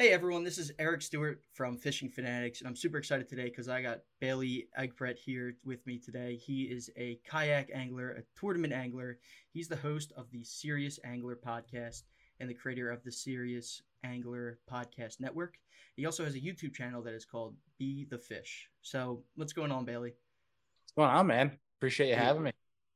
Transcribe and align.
Hey 0.00 0.12
everyone, 0.12 0.44
this 0.44 0.56
is 0.56 0.72
Eric 0.78 1.02
Stewart 1.02 1.42
from 1.52 1.76
Fishing 1.76 2.08
Fanatics, 2.08 2.60
and 2.60 2.66
I'm 2.66 2.74
super 2.74 2.96
excited 2.96 3.28
today 3.28 3.50
because 3.50 3.68
I 3.68 3.82
got 3.82 3.98
Bailey 4.18 4.66
Eigbrett 4.78 5.18
here 5.18 5.58
with 5.62 5.86
me 5.86 5.98
today. 5.98 6.36
He 6.36 6.62
is 6.62 6.88
a 6.96 7.20
kayak 7.28 7.68
angler, 7.74 8.12
a 8.12 8.22
tournament 8.34 8.72
angler. 8.72 9.18
He's 9.52 9.68
the 9.68 9.76
host 9.76 10.14
of 10.16 10.30
the 10.30 10.42
Serious 10.42 10.98
Angler 11.04 11.36
podcast 11.36 12.04
and 12.40 12.48
the 12.48 12.54
creator 12.54 12.90
of 12.90 13.04
the 13.04 13.12
Serious 13.12 13.82
Angler 14.02 14.58
Podcast 14.72 15.20
Network. 15.20 15.58
He 15.96 16.06
also 16.06 16.24
has 16.24 16.34
a 16.34 16.40
YouTube 16.40 16.72
channel 16.72 17.02
that 17.02 17.12
is 17.12 17.26
called 17.26 17.54
Be 17.78 18.06
the 18.10 18.16
Fish. 18.16 18.70
So, 18.80 19.22
what's 19.34 19.52
going 19.52 19.70
on, 19.70 19.84
Bailey? 19.84 20.14
What's 20.14 20.92
going 20.96 21.10
on, 21.10 21.26
man? 21.26 21.58
Appreciate 21.78 22.08
you 22.08 22.16
having 22.16 22.44
me. 22.44 22.52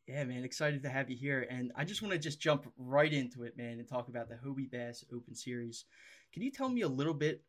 Yeah, 0.07 0.25
man, 0.25 0.45
excited 0.45 0.83
to 0.83 0.91
have 0.91 1.09
you 1.09 1.17
here. 1.17 1.47
And 1.51 1.73
I 1.77 1.85
just 1.85 2.03
want 2.03 2.13
to 2.13 2.19
just 2.19 2.41
jump 2.41 2.67
right 2.77 3.13
into 3.13 3.43
it, 3.45 3.57
man, 3.57 3.79
and 3.79 3.89
talk 3.89 4.09
about 4.09 4.29
the 4.29 4.37
Hobie 4.37 4.71
Bass 4.71 5.05
Open 5.15 5.35
Series. 5.35 5.85
Can 6.35 6.43
you 6.43 6.51
tell 6.51 6.69
me 6.69 6.81
a 6.81 6.89
little 6.89 7.15
bit 7.15 7.45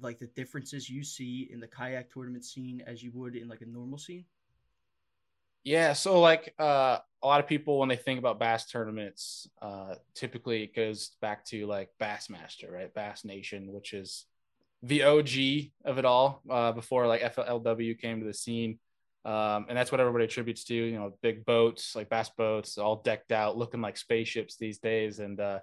like 0.00 0.18
the 0.18 0.28
differences 0.28 0.88
you 0.88 1.04
see 1.04 1.50
in 1.52 1.60
the 1.60 1.66
kayak 1.66 2.10
tournament 2.10 2.42
scene 2.42 2.82
as 2.86 3.02
you 3.02 3.10
would 3.12 3.36
in 3.36 3.48
like 3.48 3.60
a 3.60 3.66
normal 3.66 3.98
scene? 3.98 4.24
Yeah, 5.62 5.92
so 5.92 6.20
like 6.20 6.54
uh, 6.58 7.00
a 7.22 7.26
lot 7.26 7.40
of 7.40 7.46
people 7.46 7.78
when 7.78 7.90
they 7.90 7.96
think 7.96 8.18
about 8.18 8.38
bass 8.38 8.64
tournaments, 8.64 9.46
uh, 9.60 9.96
typically 10.14 10.62
it 10.62 10.74
goes 10.74 11.10
back 11.20 11.44
to 11.46 11.66
like 11.66 11.90
Bassmaster, 12.00 12.72
right? 12.72 12.92
Bass 12.94 13.26
Nation, 13.26 13.74
which 13.74 13.92
is 13.92 14.24
the 14.82 15.02
OG 15.02 15.72
of 15.84 15.98
it 15.98 16.06
all 16.06 16.40
uh, 16.48 16.72
before 16.72 17.06
like 17.06 17.20
FLW 17.20 17.98
came 18.00 18.20
to 18.20 18.26
the 18.26 18.32
scene. 18.32 18.78
Um, 19.22 19.66
and 19.68 19.76
that's 19.76 19.92
what 19.92 20.00
everybody 20.00 20.24
attributes 20.24 20.64
to, 20.64 20.74
you 20.74 20.98
know, 20.98 21.12
big 21.20 21.44
boats, 21.44 21.94
like 21.94 22.08
bass 22.08 22.30
boats, 22.30 22.78
all 22.78 23.02
decked 23.02 23.32
out, 23.32 23.58
looking 23.58 23.82
like 23.82 23.98
spaceships 23.98 24.56
these 24.56 24.78
days. 24.78 25.18
And 25.18 25.38
uh, 25.38 25.58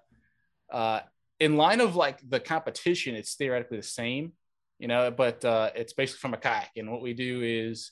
uh, 0.71 0.99
in 1.39 1.57
line 1.57 1.81
of 1.81 1.95
like 1.95 2.19
the 2.27 2.39
competition, 2.39 3.15
it's 3.15 3.35
theoretically 3.35 3.77
the 3.77 3.83
same, 3.83 4.33
you 4.79 4.87
know, 4.87 5.11
but 5.11 5.43
uh, 5.45 5.71
it's 5.75 5.93
basically 5.93 6.19
from 6.19 6.33
a 6.33 6.37
kayak. 6.37 6.71
And 6.75 6.91
what 6.91 7.01
we 7.01 7.13
do 7.13 7.41
is 7.43 7.91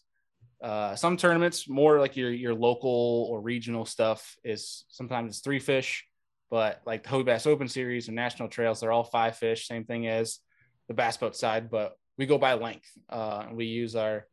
uh, 0.64 0.96
some 0.96 1.18
tournaments, 1.18 1.70
more 1.70 2.00
like 2.00 2.16
your 2.16 2.32
your 2.32 2.54
local 2.54 3.28
or 3.30 3.42
regional 3.42 3.86
stuff, 3.86 4.36
is 4.44 4.86
sometimes 4.90 5.30
it's 5.30 5.40
three 5.40 5.60
fish, 5.60 6.06
but 6.50 6.82
like 6.86 7.04
the 7.04 7.10
Hobie 7.10 7.26
Bass 7.26 7.46
Open 7.46 7.68
Series 7.68 8.08
and 8.08 8.16
National 8.16 8.50
Trails, 8.50 8.80
they're 8.80 8.92
all 8.92 9.04
five 9.04 9.38
fish, 9.38 9.68
same 9.68 9.86
thing 9.86 10.08
as 10.08 10.40
the 10.88 10.94
bass 10.94 11.18
boat 11.18 11.36
side, 11.36 11.70
but 11.70 11.94
we 12.18 12.26
go 12.26 12.38
by 12.38 12.54
length. 12.54 12.90
Uh, 13.10 13.46
and 13.48 13.58
we 13.58 13.66
use 13.66 13.96
our 13.96 14.26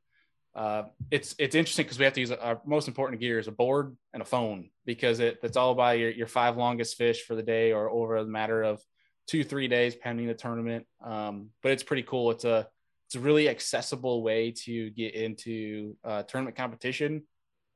uh, 0.55 0.83
it's 1.11 1.35
it's 1.39 1.55
interesting 1.55 1.85
because 1.85 1.99
we 1.99 2.05
have 2.05 2.13
to 2.13 2.21
use 2.21 2.31
our 2.31 2.61
most 2.67 2.87
important 2.87 3.21
gear 3.21 3.39
is 3.39 3.49
a 3.49 3.53
board 3.53 3.97
and 4.13 4.23
a 4.23 4.27
phone 4.27 4.69
because 4.85 5.19
it 5.19 5.39
it's 5.43 5.57
all 5.57 5.75
by 5.75 5.95
your, 5.95 6.11
your 6.11 6.27
five 6.27 6.59
longest 6.59 6.97
fish 6.97 7.23
for 7.23 7.35
the 7.35 7.43
day 7.43 7.73
or 7.73 7.89
over 7.89 8.17
a 8.17 8.25
matter 8.25 8.63
of 8.63 8.83
two 9.27 9.45
three 9.45 9.69
days 9.69 9.95
pending 9.95 10.27
the 10.27 10.35
tournament. 10.35 10.87
Um, 11.05 11.51
but 11.63 11.73
it's 11.73 11.83
pretty 11.83 12.03
cool. 12.03 12.31
It's 12.31 12.45
a 12.45 12.69
it's 13.07 13.17
a 13.17 13.21
really 13.21 13.49
accessible 13.49 14.23
way 14.23 14.53
to 14.65 14.91
get 14.91 15.15
into 15.15 15.97
uh, 16.05 16.23
tournament 16.23 16.57
competition, 16.57 17.25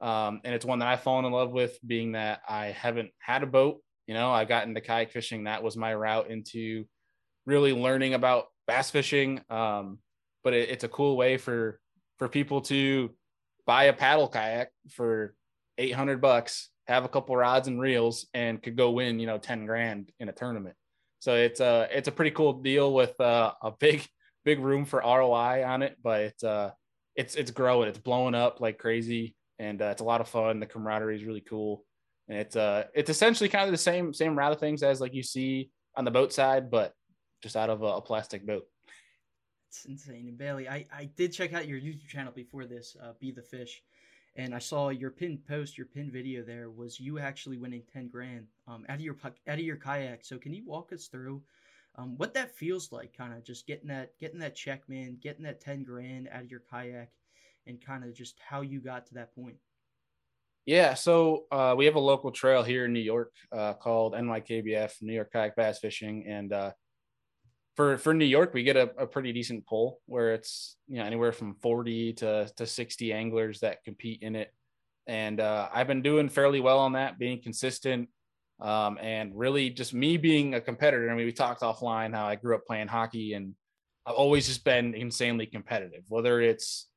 um, 0.01 0.41
and 0.45 0.55
it's 0.55 0.65
one 0.65 0.79
that 0.79 0.89
I've 0.89 1.03
fallen 1.03 1.25
in 1.25 1.33
love 1.33 1.53
with. 1.53 1.79
Being 1.87 2.13
that 2.13 2.41
I 2.49 2.67
haven't 2.67 3.11
had 3.19 3.43
a 3.43 3.47
boat, 3.47 3.83
you 4.07 4.15
know, 4.15 4.31
I've 4.31 4.49
gotten 4.49 4.71
into 4.71 4.81
kayak 4.81 5.11
fishing. 5.11 5.45
That 5.45 5.63
was 5.63 5.77
my 5.77 5.95
route 5.95 6.31
into 6.31 6.85
really 7.45 7.73
learning 7.73 8.15
about 8.15 8.47
bass 8.67 8.91
fishing. 8.91 9.41
Um, 9.51 9.99
but 10.43 10.55
it, 10.55 10.71
it's 10.71 10.85
a 10.85 10.89
cool 10.89 11.17
way 11.17 11.37
for 11.37 11.81
for 12.19 12.29
people 12.29 12.61
to 12.63 13.11
buy 13.67 13.85
a 13.85 13.93
paddle 13.93 14.29
kayak 14.29 14.71
for 14.91 15.35
800 15.77 16.21
bucks 16.21 16.71
have 16.87 17.05
a 17.05 17.09
couple 17.09 17.37
rods 17.37 17.69
and 17.69 17.81
reels 17.81 18.27
and 18.33 18.63
could 18.63 18.77
go 18.77 18.93
win 18.93 19.19
you 19.19 19.27
know 19.27 19.39
10 19.39 19.67
grand 19.67 20.11
in 20.21 20.29
a 20.29 20.33
tournament 20.33 20.77
so 21.19 21.35
it's 21.35 21.61
a 21.61 21.89
it's 21.91 22.09
a 22.09 22.13
pretty 22.13 22.31
cool 22.31 22.55
deal 22.55 22.93
with 22.93 23.19
uh, 23.21 23.53
a 23.63 23.73
big 23.73 24.07
big 24.45 24.61
room 24.61 24.85
for 24.85 25.01
ROI 25.01 25.65
on 25.65 25.83
it, 25.83 25.97
but 26.03 26.21
it's 26.21 26.45
uh 26.45 26.71
it's 27.15 27.35
it's 27.35 27.51
growing, 27.51 27.89
it's 27.89 27.99
blowing 27.99 28.35
up 28.35 28.61
like 28.61 28.79
crazy, 28.79 29.35
and 29.59 29.81
uh, 29.81 29.87
it's 29.87 30.03
a 30.03 30.05
lot 30.05 30.21
of 30.21 30.29
fun. 30.29 30.61
The 30.61 30.67
camaraderie 30.67 31.17
is 31.17 31.25
really 31.25 31.41
cool, 31.41 31.85
and 32.29 32.39
it's 32.39 32.57
uh 32.57 32.85
it's 32.95 33.11
essentially 33.11 33.49
kind 33.49 33.65
of 33.65 33.73
the 33.73 33.79
same 33.79 34.13
same 34.13 34.37
route 34.37 34.53
of 34.53 34.61
things 34.61 34.83
as 34.83 35.01
like 35.01 35.15
you 35.15 35.23
see 35.23 35.71
on 35.97 36.05
the 36.05 36.11
boat 36.11 36.33
side, 36.33 36.71
but 36.71 36.93
just 37.43 37.57
out 37.57 37.71
of 37.71 37.83
a, 37.83 37.87
a 37.87 38.01
plastic 38.01 38.47
boat. 38.47 38.65
It's 39.69 39.85
insane. 39.85 40.29
And 40.29 40.39
Bailey, 40.39 40.69
I 40.69 40.87
I 40.93 41.11
did 41.17 41.33
check 41.33 41.53
out 41.53 41.67
your 41.67 41.81
YouTube 41.81 42.09
channel 42.09 42.33
before 42.35 42.67
this, 42.67 42.97
uh, 43.03 43.13
Be 43.21 43.33
the 43.33 43.43
Fish 43.43 43.83
and 44.37 44.55
I 44.55 44.59
saw 44.59 44.91
your 44.91 45.11
pinned 45.11 45.47
post, 45.47 45.77
your 45.77 45.87
pinned 45.87 46.13
video 46.13 46.43
there 46.43 46.71
was 46.71 47.01
you 47.01 47.19
actually 47.19 47.59
winning 47.59 47.83
ten 47.93 48.09
grand 48.09 48.47
um, 48.69 48.85
out 48.89 48.97
of 48.97 49.01
your 49.01 49.17
out 49.25 49.59
of 49.59 49.61
your 49.61 49.77
kayak. 49.77 50.25
So 50.25 50.39
can 50.39 50.53
you 50.53 50.63
walk 50.67 50.93
us 50.93 51.07
through 51.07 51.43
um, 51.97 52.17
what 52.19 52.35
that 52.35 52.55
feels 52.55 52.93
like, 52.93 53.17
kind 53.17 53.33
of 53.33 53.43
just 53.43 53.67
getting 53.67 53.89
that 53.89 54.13
getting 54.21 54.41
that 54.41 54.55
check, 54.55 54.89
man, 54.89 55.19
getting 55.23 55.45
that 55.45 55.61
ten 55.61 55.83
grand 55.83 56.29
out 56.31 56.43
of 56.43 56.51
your 56.51 56.63
kayak, 56.71 57.11
and 57.67 57.85
kind 57.85 58.05
of 58.05 58.15
just 58.15 58.39
how 58.39 58.61
you 58.61 58.81
got 58.81 59.07
to 59.07 59.15
that 59.15 59.35
point. 59.35 59.57
Yeah, 60.67 60.95
so 60.95 61.45
uh, 61.53 61.75
we 61.79 61.85
have 61.87 61.95
a 61.95 62.01
local 62.01 62.33
trail 62.33 62.63
here 62.63 62.87
in 62.87 62.93
New 62.93 63.01
York 63.01 63.33
uh, 63.53 63.75
called 63.75 64.15
NYKBF, 64.15 65.01
New 65.01 65.15
York 65.15 65.33
Kayak 65.33 65.55
Bass 65.55 65.79
Fishing, 65.79 66.27
and 66.27 66.53
uh, 66.53 66.73
for 67.77 67.99
for 67.99 68.15
New 68.15 68.25
York, 68.25 68.55
we 68.55 68.63
get 68.63 68.77
a, 68.77 68.91
a 68.99 69.07
pretty 69.07 69.33
decent 69.33 69.67
pull 69.67 70.01
where 70.07 70.33
it's 70.33 70.77
you 70.89 70.99
know 70.99 71.05
anywhere 71.05 71.33
from 71.33 71.55
40 71.57 72.15
to 72.15 72.51
to 72.57 72.67
60 72.67 73.13
anglers 73.13 73.61
that 73.61 73.85
compete 73.85 74.23
in 74.23 74.35
it, 74.35 74.53
and 75.07 75.41
uh, 75.41 75.69
I've 75.73 75.87
been 75.87 76.03
doing 76.03 76.29
fairly 76.29 76.61
well 76.61 76.79
on 76.79 76.95
that, 76.95 77.19
being 77.19 77.41
consistent, 77.43 78.09
um, 78.61 78.99
and 79.01 79.37
really 79.37 79.71
just 79.71 79.93
me 79.93 80.17
being 80.17 80.55
a 80.55 80.61
competitor. 80.61 81.11
I 81.11 81.15
mean, 81.15 81.27
we 81.27 81.33
talked 81.33 81.61
offline 81.61 82.15
how 82.15 82.27
I 82.27 82.37
grew 82.37 82.55
up 82.55 82.67
playing 82.67 82.89
hockey, 82.89 83.35
and 83.35 83.55
I've 84.07 84.15
always 84.15 84.47
just 84.47 84.65
been 84.65 84.95
insanely 84.95 85.47
competitive, 85.47 86.05
whether 86.09 86.41
it's 86.41 86.89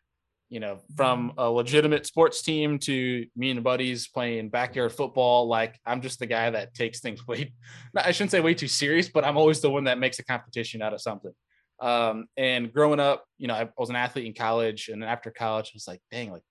you 0.50 0.60
know, 0.60 0.80
from 0.96 1.30
mm-hmm. 1.30 1.40
a 1.40 1.50
legitimate 1.50 2.06
sports 2.06 2.42
team 2.42 2.80
to 2.80 3.26
me 3.36 3.52
and 3.52 3.64
buddies 3.64 4.08
playing 4.08 4.50
backyard 4.50 4.92
football. 4.92 5.48
Like 5.48 5.80
I'm 5.86 6.02
just 6.02 6.20
the 6.20 6.26
guy 6.26 6.50
that 6.50 6.74
takes 6.74 7.00
things 7.00 7.26
way, 7.28 7.54
I 7.96 8.12
shouldn't 8.12 8.32
say 8.32 8.40
way 8.40 8.56
too 8.56 8.68
serious, 8.68 9.10
but 9.10 9.24
I'm 9.24 9.38
always 9.38 9.62
the 9.62 9.70
one 9.70 9.86
that 9.86 10.00
makes 10.00 10.20
a 10.20 10.24
competition 10.24 10.82
out 10.82 10.94
of 10.94 11.02
something. 11.02 11.32
Um, 11.80 12.26
and 12.36 12.74
growing 12.74 13.00
up, 13.00 13.24
you 13.38 13.48
know, 13.48 13.54
I 13.54 13.70
was 13.78 13.90
an 13.90 13.96
athlete 13.96 14.26
in 14.26 14.34
college, 14.34 14.90
and 14.90 15.04
after 15.04 15.32
college, 15.32 15.68
I 15.68 15.76
was 15.76 15.88
like, 15.88 16.02
dang, 16.12 16.30
like, 16.32 16.44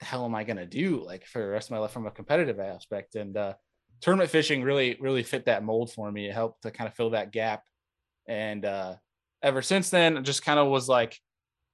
the 0.00 0.06
hell 0.06 0.24
am 0.24 0.34
I 0.34 0.44
gonna 0.44 0.64
do 0.64 1.04
like 1.04 1.26
for 1.26 1.42
the 1.42 1.48
rest 1.48 1.68
of 1.68 1.72
my 1.72 1.78
life 1.78 1.90
from 1.90 2.06
a 2.06 2.10
competitive 2.10 2.60
aspect? 2.60 3.16
And 3.16 3.36
uh, 3.36 3.54
tournament 4.00 4.30
fishing 4.30 4.62
really, 4.62 4.96
really 5.00 5.22
fit 5.22 5.46
that 5.46 5.64
mold 5.64 5.92
for 5.92 6.10
me. 6.10 6.28
It 6.28 6.34
helped 6.34 6.62
to 6.62 6.70
kind 6.70 6.88
of 6.88 6.94
fill 6.94 7.10
that 7.10 7.32
gap. 7.32 7.62
And 8.28 8.64
uh, 8.64 8.94
ever 9.42 9.60
since 9.60 9.90
then, 9.90 10.16
I 10.16 10.20
just 10.20 10.44
kind 10.44 10.58
of 10.58 10.68
was 10.68 10.88
like, 10.88 11.18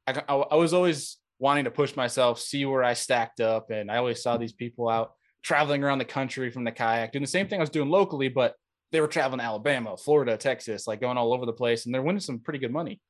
I, 0.07 0.23
I 0.29 0.57
was 0.57 0.73
always 0.73 1.19
wanting 1.39 1.65
to 1.65 1.71
push 1.71 1.97
myself, 1.97 2.39
see 2.39 2.65
where 2.65 2.85
I 2.85 2.95
stacked 2.95 3.41
up. 3.41 3.71
And 3.71 3.91
I 3.91 3.97
always 3.97 4.23
saw 4.23 4.37
these 4.37 4.53
people 4.53 4.89
out 4.89 5.13
traveling 5.43 5.85
around 5.85 5.99
the 5.99 6.05
country 6.05 6.51
from 6.51 6.65
the 6.65 6.73
kayak, 6.73 7.13
doing 7.13 7.23
the 7.23 7.29
same 7.29 7.49
thing 7.49 7.61
I 7.61 7.63
was 7.63 7.71
doing 7.71 7.91
locally, 7.91 8.29
but 8.29 8.55
they 8.93 9.01
were 9.01 9.09
traveling 9.09 9.41
Alabama, 9.41 9.97
Florida, 9.97 10.37
Texas, 10.37 10.87
like 10.87 11.01
going 11.01 11.19
all 11.19 11.35
over 11.35 11.47
the 11.47 11.53
place, 11.53 11.85
and 11.85 11.95
they're 11.95 12.03
winning 12.03 12.21
some 12.21 12.39
pretty 12.39 12.61
good 12.61 12.73
money. 12.73 13.01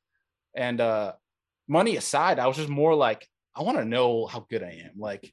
And 0.57 0.81
uh, 0.81 1.13
money 1.69 1.97
aside, 1.97 2.39
I 2.39 2.47
was 2.47 2.57
just 2.57 2.69
more 2.69 2.95
like, 2.95 3.29
I 3.55 3.63
want 3.63 3.79
to 3.79 3.85
know 3.85 4.27
how 4.27 4.47
good 4.51 4.63
I 4.63 4.83
am. 4.85 4.99
Like, 4.99 5.33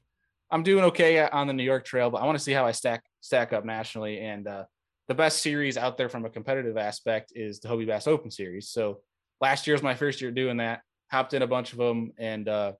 I'm 0.50 0.62
doing 0.62 0.84
okay 0.84 1.26
on 1.26 1.46
the 1.46 1.54
New 1.54 1.64
York 1.64 1.84
Trail, 1.84 2.10
but 2.10 2.20
I 2.20 2.26
want 2.26 2.36
to 2.36 2.44
see 2.44 2.52
how 2.52 2.66
I 2.66 2.72
stack 2.72 3.02
stack 3.20 3.52
up 3.52 3.64
nationally. 3.64 4.20
And 4.20 4.46
uh, 4.46 4.64
the 5.08 5.14
best 5.14 5.42
series 5.42 5.78
out 5.78 5.96
there 5.96 6.08
from 6.08 6.24
a 6.24 6.30
competitive 6.30 6.76
aspect 6.76 7.32
is 7.34 7.60
the 7.60 7.68
Hobie 7.68 7.86
Bass 7.86 8.06
Open 8.06 8.30
Series. 8.30 8.68
So 8.68 9.00
last 9.40 9.66
year 9.66 9.74
was 9.74 9.82
my 9.82 9.94
first 9.94 10.20
year 10.20 10.30
doing 10.30 10.58
that. 10.58 10.82
Hopped 11.12 11.34
in 11.34 11.42
a 11.42 11.46
bunch 11.46 11.72
of 11.72 11.78
them, 11.78 12.12
and 12.16 12.48
uh, 12.48 12.72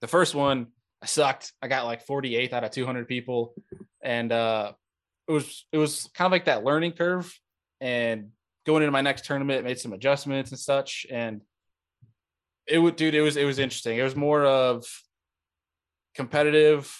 the 0.00 0.08
first 0.08 0.34
one 0.34 0.66
I 1.00 1.06
sucked. 1.06 1.52
I 1.62 1.68
got 1.68 1.86
like 1.86 2.04
48th 2.04 2.52
out 2.52 2.64
of 2.64 2.72
200 2.72 3.06
people, 3.06 3.54
and 4.02 4.32
uh, 4.32 4.72
it 5.28 5.32
was 5.32 5.64
it 5.72 5.78
was 5.78 6.10
kind 6.14 6.26
of 6.26 6.32
like 6.32 6.46
that 6.46 6.64
learning 6.64 6.92
curve. 6.92 7.32
And 7.80 8.30
going 8.66 8.82
into 8.82 8.90
my 8.90 9.00
next 9.00 9.24
tournament, 9.24 9.64
made 9.64 9.78
some 9.78 9.92
adjustments 9.92 10.50
and 10.50 10.58
such, 10.58 11.06
and 11.08 11.40
it 12.66 12.78
would, 12.78 12.96
dude. 12.96 13.14
It 13.14 13.22
was 13.22 13.36
it 13.36 13.44
was 13.44 13.58
interesting. 13.58 13.96
It 13.96 14.02
was 14.02 14.16
more 14.16 14.44
of 14.44 14.84
competitive. 16.14 16.94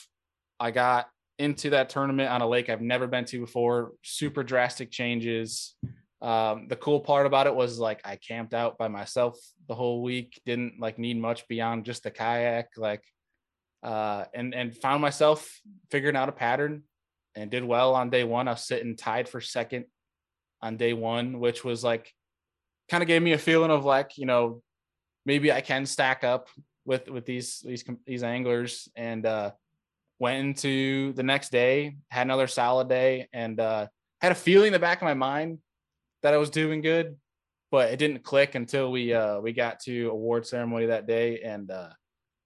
I 0.58 0.70
got 0.70 1.08
into 1.38 1.70
that 1.70 1.88
tournament 1.88 2.31
on 2.31 2.43
a 2.43 2.46
lake 2.46 2.69
I've 2.69 2.82
never 2.82 3.06
been 3.06 3.25
to 3.26 3.40
before. 3.40 3.93
Super 4.02 4.43
drastic 4.43 4.90
changes. 4.90 5.75
Um, 6.22 6.67
the 6.69 6.76
cool 6.76 7.00
part 7.00 7.26
about 7.26 7.46
it 7.46 7.55
was 7.55 7.78
like 7.78 8.00
I 8.05 8.17
camped 8.17 8.52
out 8.52 8.76
by 8.76 8.88
myself 8.88 9.38
the 9.69 9.75
whole 9.75 10.02
week, 10.02 10.40
didn't 10.44 10.75
like 10.78 10.99
need 10.99 11.19
much 11.19 11.49
beyond 11.49 11.84
just 11.87 12.02
the 12.02 12.11
kayak, 12.11 12.69
like 12.76 13.02
uh 13.82 14.26
and 14.34 14.55
and 14.55 14.76
found 14.76 15.00
myself 15.00 15.58
figuring 15.90 16.14
out 16.14 16.28
a 16.28 16.32
pattern 16.32 16.82
and 17.34 17.50
did 17.50 17.64
well 17.64 17.94
on 17.94 18.11
day 18.11 18.25
one. 18.25 18.49
I 18.49 18.52
was 18.52 18.67
sitting 18.67 18.96
tied 18.96 19.28
for 19.28 19.40
second 19.40 19.87
on 20.61 20.76
day 20.76 20.93
one, 20.93 21.40
which 21.40 21.64
was 21.64 21.82
like 21.82 22.12
kind 22.90 23.02
of 23.02 23.06
gave 23.06 23.23
me 23.23 23.32
a 23.32 23.38
feeling 23.38 23.70
of 23.70 23.84
like, 23.87 24.19
you 24.19 24.26
know, 24.26 24.62
maybe 25.25 25.50
I 25.50 25.62
can 25.62 25.87
stack 25.87 26.25
up 26.25 26.49
with 26.84 27.08
with 27.08 27.25
these 27.25 27.61
these 27.61 27.84
these 28.06 28.23
anglers 28.23 28.90
and 28.94 29.25
uh 29.25 29.52
went 30.19 30.38
into 30.38 31.14
the 31.14 31.23
next 31.23 31.50
day, 31.50 31.96
had 32.11 32.26
another 32.26 32.46
solid 32.46 32.90
day 32.90 33.28
and 33.32 33.58
uh 33.58 33.87
had 34.20 34.32
a 34.32 34.34
feeling 34.34 34.66
in 34.66 34.73
the 34.75 34.78
back 34.78 34.99
of 34.99 35.06
my 35.06 35.14
mind 35.14 35.61
that 36.22 36.34
I 36.34 36.38
was 36.38 36.50
doing 36.50 36.81
good. 36.82 37.17
but 37.70 37.93
it 37.93 37.99
didn't 37.99 38.25
click 38.25 38.55
until 38.55 38.90
we 38.90 39.14
uh 39.14 39.40
we 39.40 39.52
got 39.52 39.81
to 39.81 40.11
award 40.11 40.46
ceremony 40.46 40.87
that 40.87 41.06
day 41.06 41.40
and 41.40 41.70
uh 41.70 41.90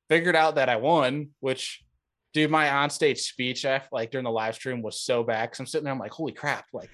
figured 0.09 0.37
out 0.37 0.56
that 0.56 0.69
I 0.69 0.76
won, 0.76 1.31
which 1.41 1.82
dude, 2.35 2.50
my 2.50 2.67
onstage 2.67 3.19
speech 3.19 3.65
after, 3.65 3.88
like 3.93 4.11
during 4.11 4.25
the 4.25 4.31
live 4.31 4.55
stream 4.55 4.82
was 4.82 5.00
so 5.00 5.23
bad. 5.23 5.50
Cause 5.50 5.61
I'm 5.61 5.67
sitting 5.67 5.85
there, 5.85 5.93
I'm 5.94 5.99
like, 6.00 6.12
holy 6.12 6.32
crap, 6.32 6.67
like 6.73 6.91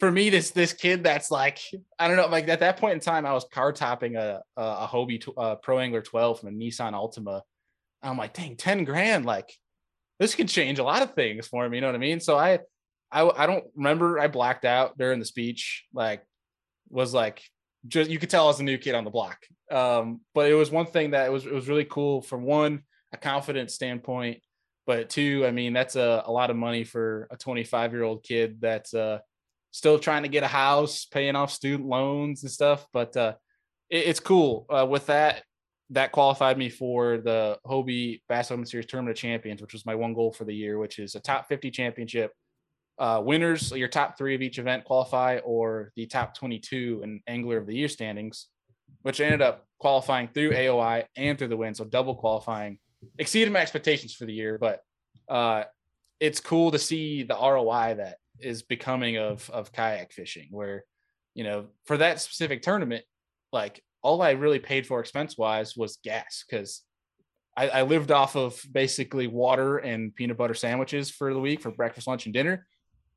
for 0.00 0.10
me, 0.10 0.28
this 0.28 0.50
this 0.50 0.72
kid 0.72 1.04
that's 1.04 1.30
like, 1.30 1.60
I 1.98 2.08
don't 2.08 2.16
know, 2.16 2.26
like 2.26 2.48
at 2.48 2.60
that 2.60 2.76
point 2.78 2.94
in 2.94 3.00
time, 3.00 3.24
I 3.24 3.32
was 3.32 3.46
car 3.50 3.72
topping 3.72 4.16
a 4.16 4.42
a, 4.56 4.62
a 4.62 4.88
Hobie 4.92 5.26
uh, 5.36 5.54
Pro 5.56 5.78
Angler 5.78 6.02
12 6.02 6.40
from 6.40 6.48
a 6.50 6.52
Nissan 6.52 6.92
Altima. 6.92 7.40
I'm 8.02 8.18
like, 8.18 8.34
dang, 8.34 8.56
10 8.56 8.84
grand, 8.84 9.24
like 9.24 9.50
this 10.20 10.34
could 10.34 10.48
change 10.48 10.78
a 10.78 10.84
lot 10.84 11.02
of 11.02 11.14
things 11.14 11.46
for 11.46 11.66
me. 11.68 11.78
You 11.78 11.80
know 11.80 11.88
what 11.88 11.96
I 11.96 11.98
mean? 11.98 12.20
So 12.20 12.36
I, 12.38 12.58
I, 13.14 13.44
I 13.44 13.46
don't 13.46 13.64
remember. 13.76 14.18
I 14.18 14.28
blacked 14.28 14.64
out 14.64 14.98
during 14.98 15.20
the 15.20 15.24
speech. 15.24 15.84
Like, 15.94 16.22
was 16.90 17.14
like, 17.14 17.42
just 17.86 18.10
you 18.10 18.18
could 18.18 18.30
tell 18.30 18.44
I 18.44 18.48
was 18.48 18.60
a 18.60 18.64
new 18.64 18.78
kid 18.78 18.94
on 18.94 19.04
the 19.04 19.10
block. 19.10 19.38
Um, 19.70 20.20
but 20.34 20.50
it 20.50 20.54
was 20.54 20.70
one 20.70 20.86
thing 20.86 21.12
that 21.12 21.26
it 21.26 21.32
was 21.32 21.46
it 21.46 21.52
was 21.52 21.68
really 21.68 21.84
cool 21.84 22.20
from 22.20 22.42
one 22.42 22.82
a 23.12 23.16
confidence 23.16 23.74
standpoint, 23.74 24.40
but 24.86 25.08
two, 25.08 25.46
I 25.46 25.52
mean, 25.52 25.72
that's 25.72 25.96
a, 25.96 26.24
a 26.26 26.32
lot 26.32 26.50
of 26.50 26.56
money 26.56 26.84
for 26.84 27.28
a 27.30 27.36
25 27.36 27.92
year 27.92 28.02
old 28.02 28.22
kid 28.22 28.60
that's 28.60 28.92
uh 28.92 29.20
still 29.70 29.98
trying 29.98 30.22
to 30.22 30.28
get 30.28 30.44
a 30.44 30.48
house, 30.48 31.04
paying 31.06 31.36
off 31.36 31.50
student 31.50 31.88
loans 31.88 32.42
and 32.42 32.52
stuff. 32.52 32.86
But 32.92 33.16
uh, 33.16 33.34
it, 33.90 34.06
it's 34.08 34.20
cool. 34.20 34.66
Uh, 34.68 34.86
with 34.86 35.06
that, 35.06 35.42
that 35.90 36.12
qualified 36.12 36.58
me 36.58 36.68
for 36.68 37.18
the 37.18 37.58
Hobie 37.66 38.20
Bass 38.28 38.50
Open 38.50 38.66
Series 38.66 38.86
Tournament 38.86 39.16
of 39.16 39.20
Champions, 39.20 39.60
which 39.60 39.72
was 39.72 39.84
my 39.84 39.94
one 39.94 40.14
goal 40.14 40.32
for 40.32 40.44
the 40.44 40.54
year, 40.54 40.78
which 40.78 40.98
is 40.98 41.14
a 41.14 41.20
top 41.20 41.48
50 41.48 41.70
championship. 41.70 42.32
Uh, 42.98 43.20
winners, 43.24 43.72
your 43.72 43.88
top 43.88 44.16
three 44.16 44.34
of 44.34 44.42
each 44.42 44.58
event 44.58 44.84
qualify, 44.84 45.38
or 45.38 45.92
the 45.96 46.06
top 46.06 46.34
22 46.36 47.00
in 47.02 47.20
Angler 47.26 47.56
of 47.56 47.66
the 47.66 47.74
Year 47.74 47.88
standings, 47.88 48.48
which 49.02 49.20
ended 49.20 49.42
up 49.42 49.66
qualifying 49.78 50.28
through 50.28 50.52
AOI 50.52 51.04
and 51.16 51.38
through 51.38 51.48
the 51.48 51.56
win. 51.56 51.74
So 51.74 51.84
double 51.84 52.14
qualifying 52.14 52.78
exceeded 53.18 53.52
my 53.52 53.60
expectations 53.60 54.14
for 54.14 54.26
the 54.26 54.32
year. 54.32 54.58
But 54.58 54.80
uh, 55.28 55.64
it's 56.20 56.40
cool 56.40 56.70
to 56.70 56.78
see 56.78 57.22
the 57.22 57.34
ROI 57.34 57.96
that 57.98 58.16
is 58.40 58.62
becoming 58.62 59.18
of 59.18 59.48
of 59.50 59.72
kayak 59.72 60.12
fishing, 60.12 60.48
where 60.50 60.84
you 61.34 61.44
know 61.44 61.66
for 61.84 61.96
that 61.98 62.20
specific 62.20 62.62
tournament, 62.62 63.04
like 63.52 63.82
all 64.02 64.22
I 64.22 64.32
really 64.32 64.58
paid 64.58 64.86
for 64.86 65.00
expense 65.00 65.36
wise 65.36 65.76
was 65.76 65.98
gas 66.04 66.44
because 66.48 66.82
I, 67.56 67.68
I, 67.68 67.82
lived 67.82 68.10
off 68.10 68.36
of 68.36 68.60
basically 68.70 69.28
water 69.28 69.78
and 69.78 70.14
peanut 70.14 70.36
butter 70.36 70.54
sandwiches 70.54 71.10
for 71.10 71.32
the 71.32 71.40
week 71.40 71.60
for 71.60 71.70
breakfast, 71.70 72.06
lunch, 72.06 72.26
and 72.26 72.34
dinner. 72.34 72.66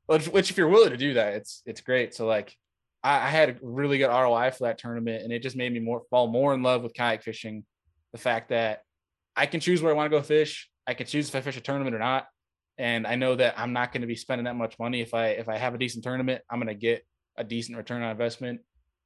Which, 0.08 0.26
which 0.26 0.50
if 0.50 0.56
you're 0.56 0.68
willing 0.68 0.90
to 0.90 0.96
do 0.96 1.14
that, 1.14 1.34
it's 1.34 1.62
it's 1.64 1.80
great. 1.80 2.14
So 2.14 2.26
like, 2.26 2.54
I, 3.04 3.16
I, 3.16 3.30
had 3.30 3.50
a 3.50 3.56
really 3.62 3.98
good 3.98 4.08
ROI 4.08 4.50
for 4.50 4.64
that 4.64 4.78
tournament, 4.78 5.22
and 5.22 5.32
it 5.32 5.42
just 5.42 5.56
made 5.56 5.72
me 5.72 5.80
more 5.80 6.02
fall 6.10 6.26
more 6.26 6.52
in 6.54 6.62
love 6.62 6.82
with 6.82 6.94
kayak 6.94 7.22
fishing. 7.22 7.64
The 8.12 8.18
fact 8.18 8.48
that 8.48 8.80
I 9.36 9.46
can 9.46 9.60
choose 9.60 9.80
where 9.80 9.92
I 9.92 9.96
want 9.96 10.10
to 10.10 10.16
go 10.16 10.22
fish. 10.22 10.68
I 10.86 10.94
can 10.94 11.06
choose 11.06 11.28
if 11.28 11.36
I 11.36 11.42
fish 11.42 11.56
a 11.56 11.60
tournament 11.60 11.94
or 11.94 12.00
not, 12.00 12.26
and 12.78 13.06
I 13.06 13.14
know 13.14 13.36
that 13.36 13.54
I'm 13.58 13.72
not 13.72 13.92
going 13.92 14.00
to 14.00 14.06
be 14.08 14.16
spending 14.16 14.46
that 14.46 14.56
much 14.56 14.78
money. 14.78 15.00
If 15.00 15.14
I 15.14 15.28
if 15.28 15.48
I 15.48 15.56
have 15.56 15.74
a 15.74 15.78
decent 15.78 16.02
tournament, 16.02 16.42
I'm 16.50 16.58
going 16.58 16.68
to 16.68 16.74
get 16.74 17.04
a 17.36 17.44
decent 17.44 17.76
return 17.76 18.02
on 18.02 18.10
investment 18.10 18.60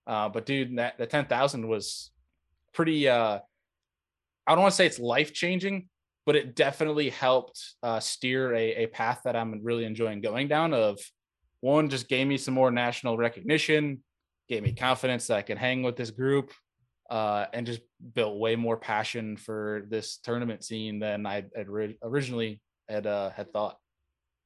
uh, 0.06 0.28
but 0.28 0.46
dude, 0.46 0.78
that 0.78 0.98
the 0.98 1.06
ten 1.06 1.26
thousand 1.26 1.69
was 1.69 2.10
pretty. 2.72 3.08
Uh, 3.08 3.38
I 4.46 4.52
don't 4.52 4.62
want 4.62 4.72
to 4.72 4.76
say 4.76 4.87
it's 4.87 4.98
life 4.98 5.32
changing, 5.32 5.88
but 6.24 6.36
it 6.36 6.54
definitely 6.54 7.10
helped 7.10 7.60
uh, 7.82 8.00
steer 8.00 8.54
a, 8.54 8.84
a 8.84 8.86
path 8.86 9.22
that 9.24 9.36
I'm 9.36 9.60
really 9.62 9.84
enjoying 9.84 10.20
going 10.20 10.48
down. 10.48 10.72
Of 10.74 10.98
one, 11.60 11.88
just 11.88 12.08
gave 12.08 12.26
me 12.26 12.36
some 12.38 12.54
more 12.54 12.70
national 12.70 13.16
recognition, 13.16 14.02
gave 14.48 14.62
me 14.62 14.72
confidence 14.72 15.26
that 15.26 15.38
I 15.38 15.42
could 15.42 15.58
hang 15.58 15.82
with 15.82 15.96
this 15.96 16.10
group, 16.10 16.52
uh, 17.10 17.46
and 17.52 17.66
just 17.66 17.80
built 18.14 18.38
way 18.38 18.56
more 18.56 18.76
passion 18.76 19.36
for 19.36 19.84
this 19.88 20.19
tournament 20.19 20.64
scene 20.64 20.98
than 20.98 21.26
I 21.26 21.44
had 21.56 21.69
originally 22.02 22.60
had 22.88 23.06
uh, 23.06 23.30
had 23.30 23.52
thought. 23.52 23.78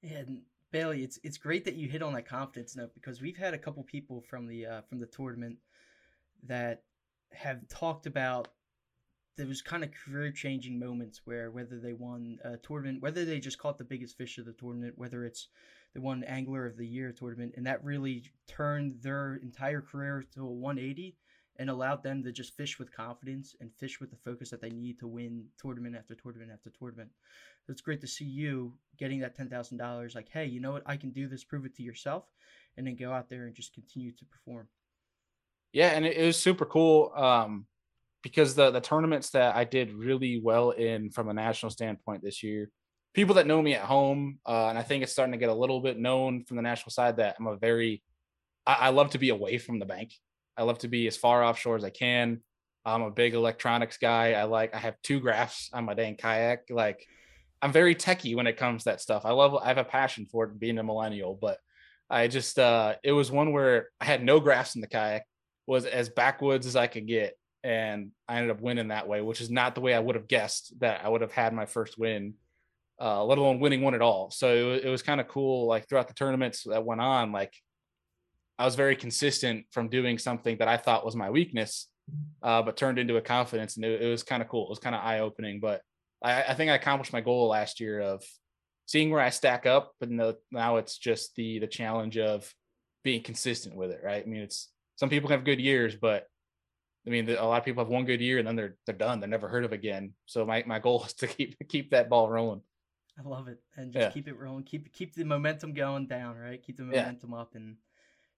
And 0.02 0.43
Bailey, 0.73 1.02
it's 1.02 1.19
it's 1.23 1.38
great 1.38 1.64
that 1.64 1.75
you 1.75 1.88
hit 1.88 2.02
on 2.02 2.12
that 2.14 2.26
confidence 2.26 2.76
note 2.76 2.90
because 2.94 3.20
we've 3.20 3.37
had 3.37 3.55
a 3.55 3.58
couple 3.58 3.82
people 3.84 4.23
from 4.28 4.46
the 4.46 4.67
uh, 4.67 4.81
from 4.88 4.99
the 4.99 5.06
tournament 5.06 5.56
that 6.46 6.82
have 7.32 7.67
talked 7.69 8.06
about 8.06 8.49
there 9.37 9.47
was 9.47 9.62
kind 9.62 9.85
of 9.85 9.91
career 9.93 10.31
changing 10.33 10.79
moments 10.79 11.23
where 11.25 11.50
whether 11.50 11.79
they 11.79 11.93
won 11.93 12.38
a 12.44 12.56
tournament, 12.56 13.03
whether 13.03 13.25
they 13.25 13.38
just 13.38 13.59
caught 13.59 13.79
the 13.79 13.85
biggest 13.85 14.17
fish 14.17 14.38
of 14.38 14.47
the 14.47 14.53
tournament, 14.53 14.94
whether 14.97 15.25
it's 15.25 15.49
the 15.94 16.00
one 16.00 16.25
angler 16.25 16.67
of 16.67 16.77
the 16.77 16.87
year 16.87 17.12
tournament, 17.12 17.55
and 17.56 17.67
that 17.67 17.85
really 17.85 18.25
turned 18.47 18.97
their 19.03 19.37
entire 19.43 19.81
career 19.81 20.25
to 20.35 20.43
a 20.43 20.50
180 20.50 21.17
and 21.59 21.71
allowed 21.71 22.03
them 22.03 22.23
to 22.23 22.33
just 22.33 22.56
fish 22.56 22.79
with 22.79 22.94
confidence 22.94 23.55
and 23.61 23.71
fish 23.79 24.00
with 24.00 24.11
the 24.11 24.17
focus 24.17 24.50
that 24.50 24.61
they 24.61 24.71
need 24.71 24.99
to 24.99 25.06
win 25.06 25.47
tournament 25.59 25.97
after 25.97 26.15
tournament 26.15 26.50
after 26.53 26.71
tournament. 26.71 27.11
So 27.67 27.73
it's 27.73 27.81
great 27.81 28.00
to 28.03 28.06
see 28.06 28.25
you 28.25 28.75
getting 28.99 29.21
that 29.21 29.35
ten 29.35 29.49
thousand 29.49 29.79
dollars. 29.79 30.15
Like, 30.15 30.29
hey, 30.31 30.47
you 30.47 30.61
know 30.61 30.73
what? 30.73 30.83
I 30.87 30.97
can 30.97 31.11
do 31.11 31.29
this. 31.29 31.44
Prove 31.44 31.65
it 31.65 31.75
to 31.77 31.83
yourself, 31.83 32.25
and 32.77 32.87
then 32.87 32.97
go 32.97 33.12
out 33.12 33.29
there 33.29 33.47
and 33.47 33.55
just 33.55 33.75
continue 33.75 34.12
to 34.12 34.25
perform. 34.27 34.69
Yeah, 35.73 35.88
and 35.88 36.06
it, 36.06 36.17
it 36.17 36.27
was 36.27 36.38
super 36.38 36.65
cool 36.65 37.12
um, 37.17 37.67
because 38.26 38.56
the 38.56 38.73
the 38.73 38.81
tournaments 38.81 39.31
that 39.31 39.55
I 39.55 39.62
did 39.62 39.93
really 39.93 40.40
well 40.43 40.70
in 40.70 41.11
from 41.11 41.28
a 41.28 41.32
national 41.32 41.70
standpoint 41.70 42.25
this 42.25 42.43
year. 42.43 42.69
People 43.14 43.37
that 43.37 43.46
know 43.46 43.62
me 43.62 43.75
at 43.75 43.82
home, 43.82 44.40
uh, 44.44 44.67
and 44.67 44.76
I 44.76 44.82
think 44.82 45.05
it's 45.05 45.12
starting 45.12 45.32
to 45.32 45.38
get 45.38 45.49
a 45.49 45.55
little 45.55 45.81
bit 45.81 45.96
known 45.96 46.43
from 46.44 46.56
the 46.56 46.62
national 46.62 46.90
side 46.90 47.19
that 47.19 47.37
I'm 47.38 47.46
a 47.46 47.56
very, 47.56 48.02
I, 48.67 48.75
I 48.75 48.88
love 48.88 49.11
to 49.11 49.19
be 49.19 49.28
away 49.28 49.58
from 49.58 49.78
the 49.78 49.87
bank. 49.87 50.12
I 50.56 50.64
love 50.64 50.78
to 50.78 50.88
be 50.88 51.06
as 51.06 51.17
far 51.17 51.44
offshore 51.44 51.76
as 51.76 51.84
I 51.84 51.90
can. 51.90 52.40
I'm 52.84 53.02
a 53.02 53.11
big 53.12 53.34
electronics 53.34 53.96
guy. 53.96 54.32
I 54.32 54.43
like 54.43 54.75
I 54.75 54.78
have 54.78 55.00
two 55.05 55.20
graphs 55.20 55.70
on 55.73 55.84
my 55.84 55.94
dang 55.94 56.17
kayak. 56.17 56.64
Like 56.69 57.06
I'm 57.62 57.73
very 57.73 57.94
techy 57.94 58.34
when 58.34 58.49
it 58.49 58.56
comes 58.56 58.82
to 58.82 58.90
that 58.90 59.00
stuff. 59.00 59.25
I 59.25 59.31
love 59.31 59.55
I 59.55 59.69
have 59.69 59.78
a 59.78 59.84
passion 59.84 60.26
for 60.26 60.46
it 60.46 60.58
being 60.58 60.78
a 60.78 60.82
millennial, 60.82 61.38
but 61.40 61.58
I 62.11 62.26
just 62.26 62.58
uh 62.58 62.96
it 63.05 63.12
was 63.12 63.31
one 63.31 63.52
where 63.52 63.90
I 64.00 64.05
had 64.05 64.25
no 64.25 64.40
graphs 64.40 64.75
in 64.75 64.81
the 64.81 64.88
kayak, 64.88 65.23
was 65.64 65.87
as 65.87 66.08
backwoods 66.08 66.67
as 66.67 66.75
I 66.75 66.88
could 66.88 67.06
get. 67.06 67.38
And 67.66 68.12
I 68.28 68.36
ended 68.36 68.52
up 68.52 68.60
winning 68.60 68.88
that 68.88 69.08
way, 69.08 69.20
which 69.22 69.40
is 69.40 69.50
not 69.50 69.74
the 69.74 69.80
way 69.80 69.92
I 69.92 69.98
would 69.98 70.14
have 70.14 70.28
guessed 70.28 70.72
that 70.78 71.04
I 71.04 71.08
would 71.08 71.20
have 71.20 71.32
had 71.32 71.52
my 71.52 71.66
first 71.66 71.98
win, 71.98 72.34
uh, 73.00 73.24
let 73.24 73.38
alone 73.38 73.58
winning 73.58 73.82
one 73.82 73.94
at 73.94 74.02
all. 74.02 74.30
So 74.30 74.54
it 74.54 74.62
was, 74.62 74.80
it 74.84 74.88
was 74.88 75.02
kind 75.02 75.20
of 75.20 75.26
cool. 75.26 75.66
Like 75.66 75.88
throughout 75.88 76.06
the 76.06 76.14
tournaments 76.14 76.62
that 76.62 76.84
went 76.84 77.00
on, 77.00 77.32
like 77.32 77.52
I 78.56 78.64
was 78.64 78.76
very 78.76 78.94
consistent 78.94 79.66
from 79.72 79.88
doing 79.88 80.16
something 80.16 80.58
that 80.58 80.68
I 80.68 80.76
thought 80.76 81.04
was 81.04 81.16
my 81.16 81.30
weakness, 81.30 81.88
uh, 82.40 82.62
but 82.62 82.76
turned 82.76 83.00
into 83.00 83.16
a 83.16 83.20
confidence. 83.20 83.75
And 83.75 83.85
it, 83.85 84.00
it 84.02 84.08
was 84.08 84.23
kind 84.23 84.42
of 84.42 84.49
cool. 84.49 84.66
It 84.66 84.70
was 84.70 84.78
kind 84.78 84.94
of 84.94 85.02
eye 85.02 85.18
opening, 85.18 85.58
but 85.58 85.82
I, 86.23 86.44
I 86.44 86.54
think 86.54 86.70
I 86.70 86.76
accomplished 86.76 87.12
my 87.12 87.20
goal 87.20 87.49
last 87.49 87.80
year 87.80 88.00
of 88.00 88.23
seeing 88.87 89.11
where 89.11 89.20
I 89.20 89.30
stack 89.30 89.66
up, 89.66 89.92
but 89.99 90.08
no, 90.08 90.35
now 90.52 90.76
it's 90.76 90.99
just 90.99 91.35
the 91.35 91.58
the 91.58 91.66
challenge 91.66 92.16
of 92.16 92.49
being 93.02 93.25
consistent 93.25 93.75
with 93.75 93.90
it, 93.90 94.02
right? 94.04 94.23
I 94.25 94.28
mean, 94.28 94.42
it's 94.42 94.70
some 94.94 95.11
people 95.11 95.30
have 95.30 95.44
good 95.44 95.61
years, 95.61 95.96
but 95.96 96.26
I 97.06 97.10
mean, 97.10 97.28
a 97.30 97.46
lot 97.46 97.58
of 97.58 97.64
people 97.64 97.84
have 97.84 97.90
one 97.90 98.04
good 98.04 98.20
year 98.20 98.38
and 98.38 98.46
then 98.46 98.56
they're 98.56 98.76
they're 98.84 98.94
done. 98.94 99.20
They're 99.20 99.28
never 99.28 99.48
heard 99.48 99.64
of 99.64 99.72
again. 99.72 100.12
So 100.26 100.44
my, 100.44 100.64
my 100.66 100.78
goal 100.78 101.04
is 101.06 101.12
to 101.14 101.26
keep 101.26 101.56
keep 101.68 101.90
that 101.90 102.08
ball 102.08 102.28
rolling. 102.30 102.62
I 103.18 103.26
love 103.26 103.48
it, 103.48 103.60
and 103.76 103.92
just 103.92 104.02
yeah. 104.02 104.10
keep 104.10 104.28
it 104.28 104.38
rolling. 104.38 104.64
Keep 104.64 104.92
keep 104.92 105.14
the 105.14 105.25
momentum 105.25 105.72
going 105.72 106.06
down, 106.06 106.36
right? 106.36 106.62
Keep 106.62 106.76
the 106.76 106.82
momentum 106.82 107.30
yeah. 107.32 107.38
up, 107.38 107.54
and 107.54 107.76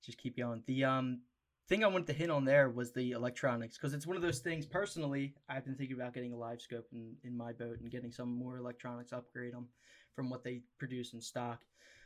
just 0.05 0.19
keep 0.19 0.37
going. 0.37 0.63
The 0.67 0.85
um 0.85 1.21
thing 1.69 1.85
I 1.85 1.89
wanted 1.89 2.07
to 2.07 2.13
hit 2.13 2.31
on 2.31 2.45
there 2.45 2.71
was 2.71 2.93
the 2.93 3.13
electronics 3.13 3.77
because 3.77 3.93
it's 3.93 4.07
one 4.07 4.17
of 4.17 4.23
those 4.23 4.39
things. 4.39 4.67
Personally, 4.67 5.35
I've 5.49 5.65
been 5.65 5.75
thinking 5.75 5.97
about 5.97 6.15
getting 6.15 6.33
a 6.33 6.37
live 6.37 6.61
scope 6.61 6.87
in, 6.93 7.15
in 7.25 7.37
my 7.37 7.53
boat 7.53 7.81
and 7.81 7.91
getting 7.91 8.11
some 8.11 8.31
more 8.31 8.57
electronics, 8.57 9.13
upgrade 9.13 9.53
them 9.53 9.69
from 10.15 10.31
what 10.31 10.43
they 10.43 10.63
produce 10.79 11.13
in 11.13 11.21
stock. 11.21 11.61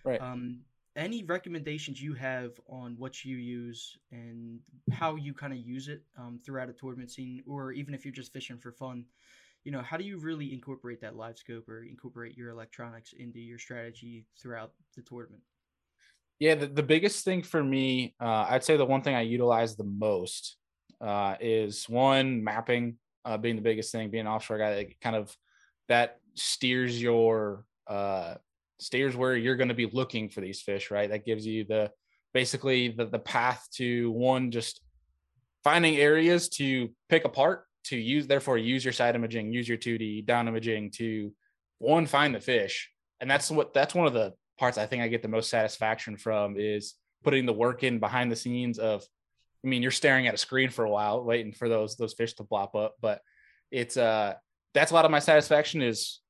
Right. 0.04 0.20
Um, 0.20 0.60
any 0.96 1.24
recommendations 1.24 2.02
you 2.02 2.14
have 2.14 2.52
on 2.68 2.96
what 2.98 3.24
you 3.24 3.36
use 3.36 3.96
and 4.10 4.60
how 4.92 5.16
you 5.16 5.32
kind 5.32 5.52
of 5.52 5.58
use 5.58 5.88
it 5.88 6.02
um, 6.18 6.38
throughout 6.44 6.68
a 6.68 6.72
tournament 6.72 7.10
scene, 7.10 7.42
or 7.46 7.72
even 7.72 7.94
if 7.94 8.04
you're 8.04 8.12
just 8.12 8.32
fishing 8.32 8.58
for 8.58 8.72
fun? 8.72 9.04
You 9.64 9.72
know, 9.72 9.80
how 9.80 9.96
do 9.96 10.04
you 10.04 10.18
really 10.18 10.52
incorporate 10.52 11.00
that 11.00 11.16
live 11.16 11.38
scope 11.38 11.68
or 11.68 11.84
incorporate 11.84 12.36
your 12.36 12.50
electronics 12.50 13.14
into 13.16 13.38
your 13.38 13.58
strategy 13.58 14.26
throughout 14.40 14.72
the 14.96 15.02
tournament? 15.02 15.42
Yeah, 16.38 16.56
the, 16.56 16.66
the 16.66 16.82
biggest 16.82 17.24
thing 17.24 17.42
for 17.42 17.62
me, 17.62 18.14
uh, 18.20 18.46
I'd 18.50 18.64
say 18.64 18.76
the 18.76 18.84
one 18.84 19.02
thing 19.02 19.14
I 19.14 19.20
utilize 19.20 19.76
the 19.76 19.84
most 19.84 20.56
uh, 21.00 21.36
is 21.40 21.88
one 21.88 22.42
mapping 22.42 22.96
uh, 23.24 23.38
being 23.38 23.56
the 23.56 23.62
biggest 23.62 23.92
thing. 23.92 24.10
Being 24.10 24.22
an 24.22 24.32
offshore 24.32 24.58
guy, 24.58 24.74
that 24.74 25.00
kind 25.00 25.14
of 25.14 25.36
that 25.88 26.18
steers 26.34 27.00
your 27.00 27.64
uh, 27.86 28.34
steers 28.82 29.16
where 29.16 29.36
you're 29.36 29.56
going 29.56 29.68
to 29.68 29.74
be 29.74 29.86
looking 29.86 30.28
for 30.28 30.40
these 30.40 30.60
fish, 30.60 30.90
right? 30.90 31.10
That 31.10 31.24
gives 31.24 31.46
you 31.46 31.64
the 31.64 31.90
basically 32.34 32.88
the 32.88 33.06
the 33.06 33.18
path 33.18 33.66
to 33.74 34.10
one 34.10 34.50
just 34.50 34.80
finding 35.64 35.96
areas 35.96 36.48
to 36.48 36.90
pick 37.08 37.24
apart 37.24 37.64
to 37.84 37.96
use 37.96 38.26
therefore 38.26 38.56
use 38.58 38.84
your 38.84 38.92
side 38.92 39.14
imaging 39.14 39.52
use 39.52 39.68
your 39.68 39.76
2d 39.76 40.24
down 40.24 40.48
imaging 40.48 40.90
to 40.90 41.32
one 41.78 42.06
find 42.06 42.34
the 42.34 42.40
fish 42.40 42.90
and 43.20 43.30
that's 43.30 43.50
what 43.50 43.74
that's 43.74 43.94
one 43.94 44.06
of 44.06 44.12
the 44.12 44.32
parts 44.58 44.78
I 44.78 44.86
think 44.86 45.02
I 45.02 45.08
get 45.08 45.22
the 45.22 45.28
most 45.28 45.50
satisfaction 45.50 46.16
from 46.16 46.56
is 46.56 46.94
putting 47.22 47.46
the 47.46 47.52
work 47.52 47.84
in 47.84 47.98
behind 47.98 48.30
the 48.30 48.36
scenes 48.36 48.78
of 48.78 49.04
I 49.64 49.68
mean, 49.68 49.82
you're 49.82 49.92
staring 49.92 50.26
at 50.26 50.34
a 50.34 50.38
screen 50.38 50.70
for 50.70 50.84
a 50.84 50.90
while, 50.90 51.22
waiting 51.22 51.52
for 51.52 51.68
those 51.68 51.96
those 51.96 52.14
fish 52.14 52.34
to 52.34 52.44
blop 52.44 52.74
up. 52.74 52.94
But 53.00 53.20
it's 53.70 53.96
uh 53.96 54.34
that's 54.74 54.90
a 54.90 54.94
lot 54.94 55.04
of 55.04 55.10
my 55.10 55.18
satisfaction 55.18 55.82
is 55.82 56.20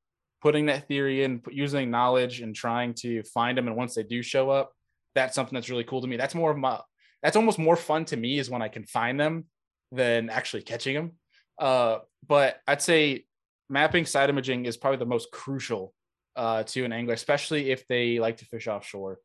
putting 0.43 0.65
that 0.65 0.87
theory 0.89 1.23
in, 1.23 1.41
using 1.49 1.89
knowledge 1.89 2.41
and 2.41 2.53
trying 2.53 2.93
to 2.93 3.23
find 3.23 3.57
them. 3.57 3.67
And 3.67 3.77
once 3.77 3.95
they 3.95 4.03
do 4.03 4.21
show 4.21 4.49
up, 4.49 4.73
that's 5.15 5.33
something 5.33 5.55
that's 5.55 5.69
really 5.69 5.85
cool 5.85 6.01
to 6.01 6.07
me. 6.07 6.17
That's 6.17 6.35
more 6.35 6.51
of 6.51 6.57
my 6.57 6.79
that's 7.23 7.37
almost 7.37 7.57
more 7.57 7.77
fun 7.77 8.03
to 8.05 8.17
me 8.17 8.37
is 8.37 8.49
when 8.49 8.61
I 8.61 8.67
can 8.67 8.83
find 8.83 9.17
them 9.17 9.45
than 9.93 10.29
actually 10.29 10.63
catching 10.63 10.95
them. 10.95 11.11
Uh, 11.57 11.99
but 12.27 12.59
I'd 12.67 12.81
say 12.81 13.23
mapping 13.69 14.05
side 14.05 14.29
imaging 14.29 14.65
is 14.65 14.75
probably 14.75 14.97
the 14.97 15.05
most 15.05 15.31
crucial 15.31 15.93
uh, 16.35 16.63
to 16.63 16.83
an 16.83 16.91
angler, 16.91 17.13
especially 17.13 17.71
if 17.71 17.87
they 17.87 18.19
like 18.19 18.37
to 18.37 18.45
fish 18.45 18.67
offshore. 18.67 19.19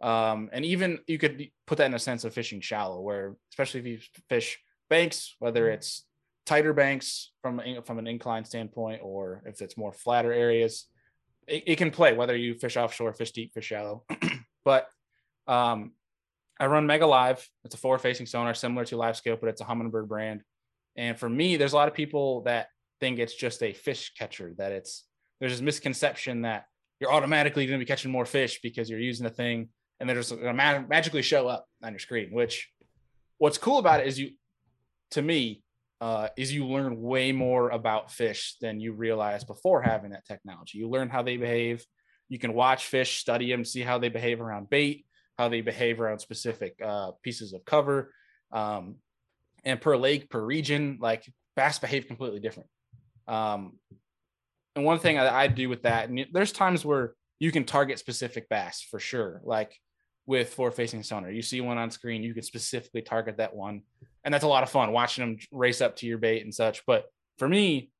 Um, 0.00 0.50
and 0.52 0.64
even 0.64 1.00
you 1.08 1.18
could 1.18 1.48
put 1.66 1.78
that 1.78 1.86
in 1.86 1.94
a 1.94 1.98
sense 1.98 2.22
of 2.22 2.32
fishing 2.32 2.60
shallow, 2.60 3.00
where 3.00 3.34
especially 3.50 3.80
if 3.80 3.86
you 3.86 3.98
fish 4.28 4.60
banks, 4.88 5.34
whether 5.40 5.64
mm-hmm. 5.64 5.74
it's 5.74 6.04
tighter 6.46 6.72
banks 6.72 7.32
from 7.42 7.60
from 7.84 7.98
an 7.98 8.06
incline 8.06 8.44
standpoint, 8.44 9.00
or 9.02 9.42
if 9.46 9.60
it's 9.60 9.76
more 9.76 9.92
flatter 9.92 10.32
areas, 10.32 10.86
it, 11.46 11.64
it 11.66 11.76
can 11.76 11.90
play 11.90 12.12
whether 12.14 12.36
you 12.36 12.54
fish 12.54 12.76
offshore, 12.76 13.12
fish 13.12 13.32
deep, 13.32 13.52
fish 13.54 13.66
shallow. 13.66 14.04
but 14.64 14.88
um, 15.46 15.92
I 16.58 16.66
run 16.66 16.86
Mega 16.86 17.06
Live. 17.06 17.46
It's 17.64 17.74
a 17.74 17.78
forward 17.78 18.00
facing 18.00 18.26
sonar 18.26 18.54
similar 18.54 18.84
to 18.86 18.96
LiveScope, 18.96 19.40
but 19.40 19.48
it's 19.48 19.60
a 19.60 19.64
Humminbird 19.64 20.08
brand. 20.08 20.42
And 20.96 21.18
for 21.18 21.28
me, 21.28 21.56
there's 21.56 21.72
a 21.72 21.76
lot 21.76 21.88
of 21.88 21.94
people 21.94 22.42
that 22.42 22.68
think 23.00 23.18
it's 23.18 23.34
just 23.34 23.62
a 23.62 23.72
fish 23.72 24.12
catcher, 24.18 24.54
that 24.58 24.72
it's 24.72 25.04
there's 25.40 25.52
this 25.52 25.60
misconception 25.60 26.42
that 26.42 26.66
you're 27.00 27.12
automatically 27.12 27.66
going 27.66 27.80
to 27.80 27.84
be 27.84 27.88
catching 27.88 28.12
more 28.12 28.24
fish 28.24 28.60
because 28.62 28.88
you're 28.88 29.00
using 29.00 29.24
the 29.24 29.30
thing 29.30 29.70
and 29.98 30.08
they're 30.08 30.16
just 30.16 30.30
going 30.30 30.44
to 30.44 30.52
ma- 30.52 30.84
magically 30.88 31.22
show 31.22 31.48
up 31.48 31.66
on 31.82 31.92
your 31.92 31.98
screen. 31.98 32.30
Which, 32.30 32.70
what's 33.38 33.58
cool 33.58 33.78
about 33.78 34.00
it 34.00 34.06
is 34.06 34.20
you, 34.20 34.30
to 35.12 35.22
me, 35.22 35.62
uh, 36.02 36.28
is 36.36 36.52
you 36.52 36.66
learn 36.66 37.00
way 37.00 37.30
more 37.30 37.70
about 37.70 38.10
fish 38.10 38.56
than 38.60 38.80
you 38.80 38.92
realize 38.92 39.44
before 39.44 39.80
having 39.80 40.10
that 40.10 40.26
technology. 40.26 40.78
You 40.78 40.88
learn 40.88 41.08
how 41.08 41.22
they 41.22 41.36
behave. 41.36 41.84
You 42.28 42.40
can 42.40 42.54
watch 42.54 42.86
fish, 42.86 43.18
study 43.18 43.48
them, 43.48 43.64
see 43.64 43.82
how 43.82 43.98
they 43.98 44.08
behave 44.08 44.40
around 44.40 44.68
bait, 44.68 45.06
how 45.38 45.48
they 45.48 45.60
behave 45.60 46.00
around 46.00 46.18
specific 46.18 46.74
uh, 46.84 47.12
pieces 47.22 47.52
of 47.52 47.64
cover. 47.64 48.12
Um, 48.50 48.96
and 49.64 49.80
per 49.80 49.96
lake, 49.96 50.28
per 50.28 50.44
region, 50.44 50.98
like 51.00 51.24
bass 51.54 51.78
behave 51.78 52.08
completely 52.08 52.40
different. 52.40 52.68
Um, 53.28 53.78
and 54.74 54.84
one 54.84 54.98
thing 54.98 55.20
I, 55.20 55.42
I 55.42 55.46
do 55.46 55.68
with 55.68 55.82
that, 55.82 56.08
and 56.08 56.26
there's 56.32 56.50
times 56.50 56.84
where 56.84 57.14
you 57.38 57.52
can 57.52 57.62
target 57.62 58.00
specific 58.00 58.48
bass 58.48 58.84
for 58.90 58.98
sure. 58.98 59.40
Like 59.44 59.78
with 60.26 60.52
forward 60.52 60.74
facing 60.74 61.04
sonar. 61.04 61.30
You 61.30 61.42
see 61.42 61.60
one 61.60 61.78
on 61.78 61.92
screen, 61.92 62.24
you 62.24 62.34
can 62.34 62.42
specifically 62.42 63.02
target 63.02 63.36
that 63.36 63.54
one. 63.54 63.82
And 64.24 64.32
that's 64.32 64.44
a 64.44 64.48
lot 64.48 64.62
of 64.62 64.70
fun 64.70 64.92
watching 64.92 65.24
them 65.24 65.38
race 65.50 65.80
up 65.80 65.96
to 65.96 66.06
your 66.06 66.18
bait 66.18 66.42
and 66.42 66.54
such. 66.54 66.84
But 66.86 67.06
for 67.38 67.48
me, 67.48 67.90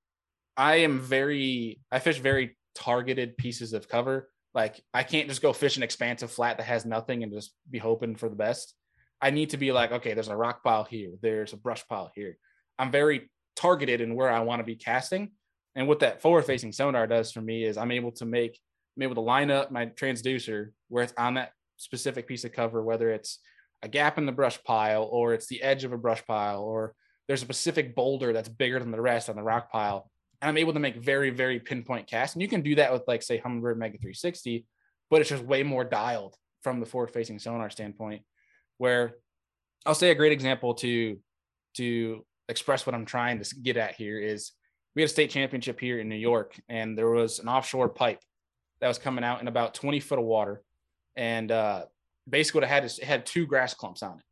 I 0.56 0.76
am 0.76 1.00
very, 1.00 1.80
I 1.90 1.98
fish 1.98 2.18
very 2.18 2.56
targeted 2.74 3.36
pieces 3.36 3.72
of 3.72 3.88
cover. 3.88 4.28
Like 4.54 4.80
I 4.92 5.02
can't 5.02 5.28
just 5.28 5.42
go 5.42 5.52
fish 5.52 5.76
an 5.76 5.82
expansive 5.82 6.30
flat 6.30 6.58
that 6.58 6.64
has 6.64 6.84
nothing 6.84 7.22
and 7.22 7.32
just 7.32 7.52
be 7.70 7.78
hoping 7.78 8.16
for 8.16 8.28
the 8.28 8.36
best. 8.36 8.74
I 9.20 9.30
need 9.30 9.50
to 9.50 9.56
be 9.56 9.72
like, 9.72 9.92
okay, 9.92 10.14
there's 10.14 10.28
a 10.28 10.36
rock 10.36 10.62
pile 10.64 10.84
here, 10.84 11.12
there's 11.22 11.52
a 11.52 11.56
brush 11.56 11.86
pile 11.88 12.10
here. 12.14 12.36
I'm 12.78 12.90
very 12.90 13.30
targeted 13.56 14.00
in 14.00 14.14
where 14.14 14.30
I 14.30 14.40
want 14.40 14.60
to 14.60 14.64
be 14.64 14.76
casting. 14.76 15.30
And 15.74 15.88
what 15.88 16.00
that 16.00 16.20
forward 16.20 16.44
facing 16.44 16.72
sonar 16.72 17.06
does 17.06 17.32
for 17.32 17.40
me 17.40 17.64
is 17.64 17.78
I'm 17.78 17.92
able 17.92 18.12
to 18.12 18.26
make, 18.26 18.58
I'm 18.96 19.04
able 19.04 19.14
to 19.14 19.20
line 19.22 19.50
up 19.50 19.70
my 19.70 19.86
transducer 19.86 20.70
where 20.88 21.04
it's 21.04 21.14
on 21.16 21.34
that 21.34 21.52
specific 21.76 22.26
piece 22.26 22.44
of 22.44 22.52
cover, 22.52 22.82
whether 22.82 23.10
it's 23.10 23.38
a 23.82 23.88
gap 23.88 24.18
in 24.18 24.26
the 24.26 24.32
brush 24.32 24.62
pile 24.64 25.04
or 25.04 25.34
it's 25.34 25.46
the 25.46 25.62
edge 25.62 25.84
of 25.84 25.92
a 25.92 25.98
brush 25.98 26.24
pile 26.24 26.62
or 26.62 26.94
there's 27.26 27.42
a 27.42 27.44
specific 27.44 27.94
boulder 27.94 28.32
that's 28.32 28.48
bigger 28.48 28.78
than 28.78 28.90
the 28.90 29.00
rest 29.00 29.28
on 29.28 29.36
the 29.36 29.42
rock 29.42 29.70
pile. 29.70 30.10
And 30.40 30.48
I'm 30.48 30.58
able 30.58 30.72
to 30.72 30.80
make 30.80 30.96
very, 30.96 31.30
very 31.30 31.60
pinpoint 31.60 32.06
casts. 32.06 32.34
And 32.34 32.42
you 32.42 32.48
can 32.48 32.62
do 32.62 32.74
that 32.76 32.92
with 32.92 33.02
like 33.06 33.22
say 33.22 33.38
Humminbird 33.38 33.76
Mega 33.76 33.98
360, 33.98 34.66
but 35.10 35.20
it's 35.20 35.30
just 35.30 35.44
way 35.44 35.62
more 35.62 35.84
dialed 35.84 36.36
from 36.62 36.80
the 36.80 36.86
forward 36.86 37.10
facing 37.10 37.38
sonar 37.38 37.70
standpoint. 37.70 38.22
Where 38.78 39.16
I'll 39.86 39.94
say 39.94 40.10
a 40.10 40.14
great 40.14 40.32
example 40.32 40.74
to 40.74 41.18
to 41.74 42.24
express 42.48 42.86
what 42.86 42.94
I'm 42.94 43.06
trying 43.06 43.42
to 43.42 43.54
get 43.56 43.76
at 43.76 43.94
here 43.94 44.18
is 44.18 44.52
we 44.94 45.02
had 45.02 45.08
a 45.08 45.12
state 45.12 45.30
championship 45.30 45.80
here 45.80 45.98
in 45.98 46.08
New 46.08 46.16
York, 46.16 46.60
and 46.68 46.98
there 46.98 47.10
was 47.10 47.38
an 47.38 47.48
offshore 47.48 47.88
pipe 47.88 48.20
that 48.80 48.88
was 48.88 48.98
coming 48.98 49.24
out 49.24 49.40
in 49.40 49.48
about 49.48 49.74
20 49.74 50.00
foot 50.00 50.18
of 50.18 50.24
water 50.24 50.62
and 51.16 51.50
uh, 51.50 51.84
basically 52.28 52.60
what 52.60 52.64
it 52.64 52.70
had 52.70 52.84
is 52.84 52.98
it 52.98 53.04
had 53.04 53.26
two 53.26 53.46
grass 53.46 53.74
clumps 53.74 54.02
on 54.02 54.18
it. 54.18 54.24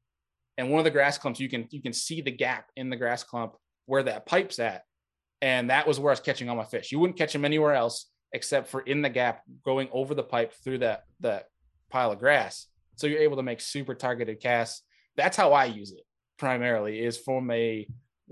And 0.58 0.70
one 0.70 0.78
of 0.78 0.84
the 0.84 0.90
grass 0.90 1.18
clumps, 1.18 1.40
you 1.40 1.48
can 1.48 1.66
you 1.70 1.82
can 1.82 1.92
see 1.92 2.20
the 2.20 2.30
gap 2.30 2.66
in 2.76 2.90
the 2.90 2.96
grass 2.96 3.22
clump 3.22 3.56
where 3.86 4.02
that 4.02 4.26
pipe's 4.26 4.58
at, 4.58 4.82
and 5.40 5.70
that 5.70 5.86
was 5.86 5.98
where 5.98 6.10
I 6.10 6.12
was 6.12 6.20
catching 6.20 6.48
all 6.48 6.56
my 6.56 6.64
fish. 6.64 6.92
You 6.92 6.98
wouldn't 6.98 7.18
catch 7.18 7.32
them 7.32 7.44
anywhere 7.44 7.74
else 7.74 8.06
except 8.32 8.68
for 8.68 8.80
in 8.82 9.02
the 9.02 9.08
gap, 9.08 9.42
going 9.64 9.88
over 9.92 10.14
the 10.14 10.22
pipe 10.22 10.52
through 10.62 10.78
that 10.78 11.04
that 11.20 11.46
pile 11.90 12.12
of 12.12 12.18
grass. 12.18 12.66
So 12.96 13.06
you're 13.06 13.20
able 13.20 13.36
to 13.36 13.42
make 13.42 13.60
super 13.60 13.94
targeted 13.94 14.40
casts. 14.40 14.82
That's 15.16 15.36
how 15.36 15.52
I 15.52 15.64
use 15.64 15.92
it 15.92 16.04
primarily 16.38 17.00
is 17.00 17.18
from 17.18 17.50
a 17.50 17.86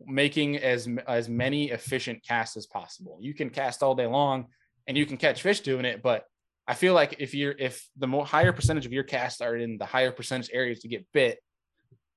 making 0.06 0.58
as 0.58 0.88
as 1.06 1.28
many 1.28 1.70
efficient 1.70 2.24
casts 2.26 2.56
as 2.56 2.66
possible. 2.66 3.18
You 3.20 3.34
can 3.34 3.50
cast 3.50 3.82
all 3.82 3.94
day 3.94 4.06
long 4.06 4.46
and 4.86 4.96
you 4.96 5.06
can 5.06 5.16
catch 5.16 5.42
fish 5.42 5.60
doing 5.60 5.84
it, 5.84 6.02
but 6.02 6.24
I 6.68 6.74
feel 6.74 6.92
like 6.92 7.16
if 7.18 7.34
you're 7.34 7.54
if 7.58 7.88
the 7.96 8.06
more 8.06 8.26
higher 8.26 8.52
percentage 8.52 8.84
of 8.84 8.92
your 8.92 9.02
casts 9.02 9.40
are 9.40 9.56
in 9.56 9.78
the 9.78 9.86
higher 9.86 10.12
percentage 10.12 10.50
areas 10.52 10.80
to 10.80 10.88
get 10.88 11.06
bit, 11.14 11.38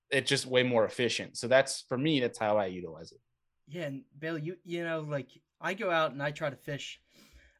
it's 0.10 0.30
just 0.30 0.46
way 0.46 0.62
more 0.62 0.84
efficient. 0.84 1.38
So 1.38 1.48
that's 1.48 1.86
for 1.88 1.98
me, 1.98 2.20
that's 2.20 2.38
how 2.38 2.58
I 2.58 2.66
utilize 2.66 3.14
it. 3.14 3.22
Yeah, 3.70 3.84
and 3.84 4.04
Bill, 4.20 4.38
you 4.38 4.58
you 4.66 4.84
know, 4.84 5.00
like 5.08 5.30
I 5.62 5.74
go 5.74 5.90
out 5.90 6.12
and 6.12 6.22
I 6.22 6.32
try 6.32 6.50
to 6.50 6.58
fish 6.58 7.00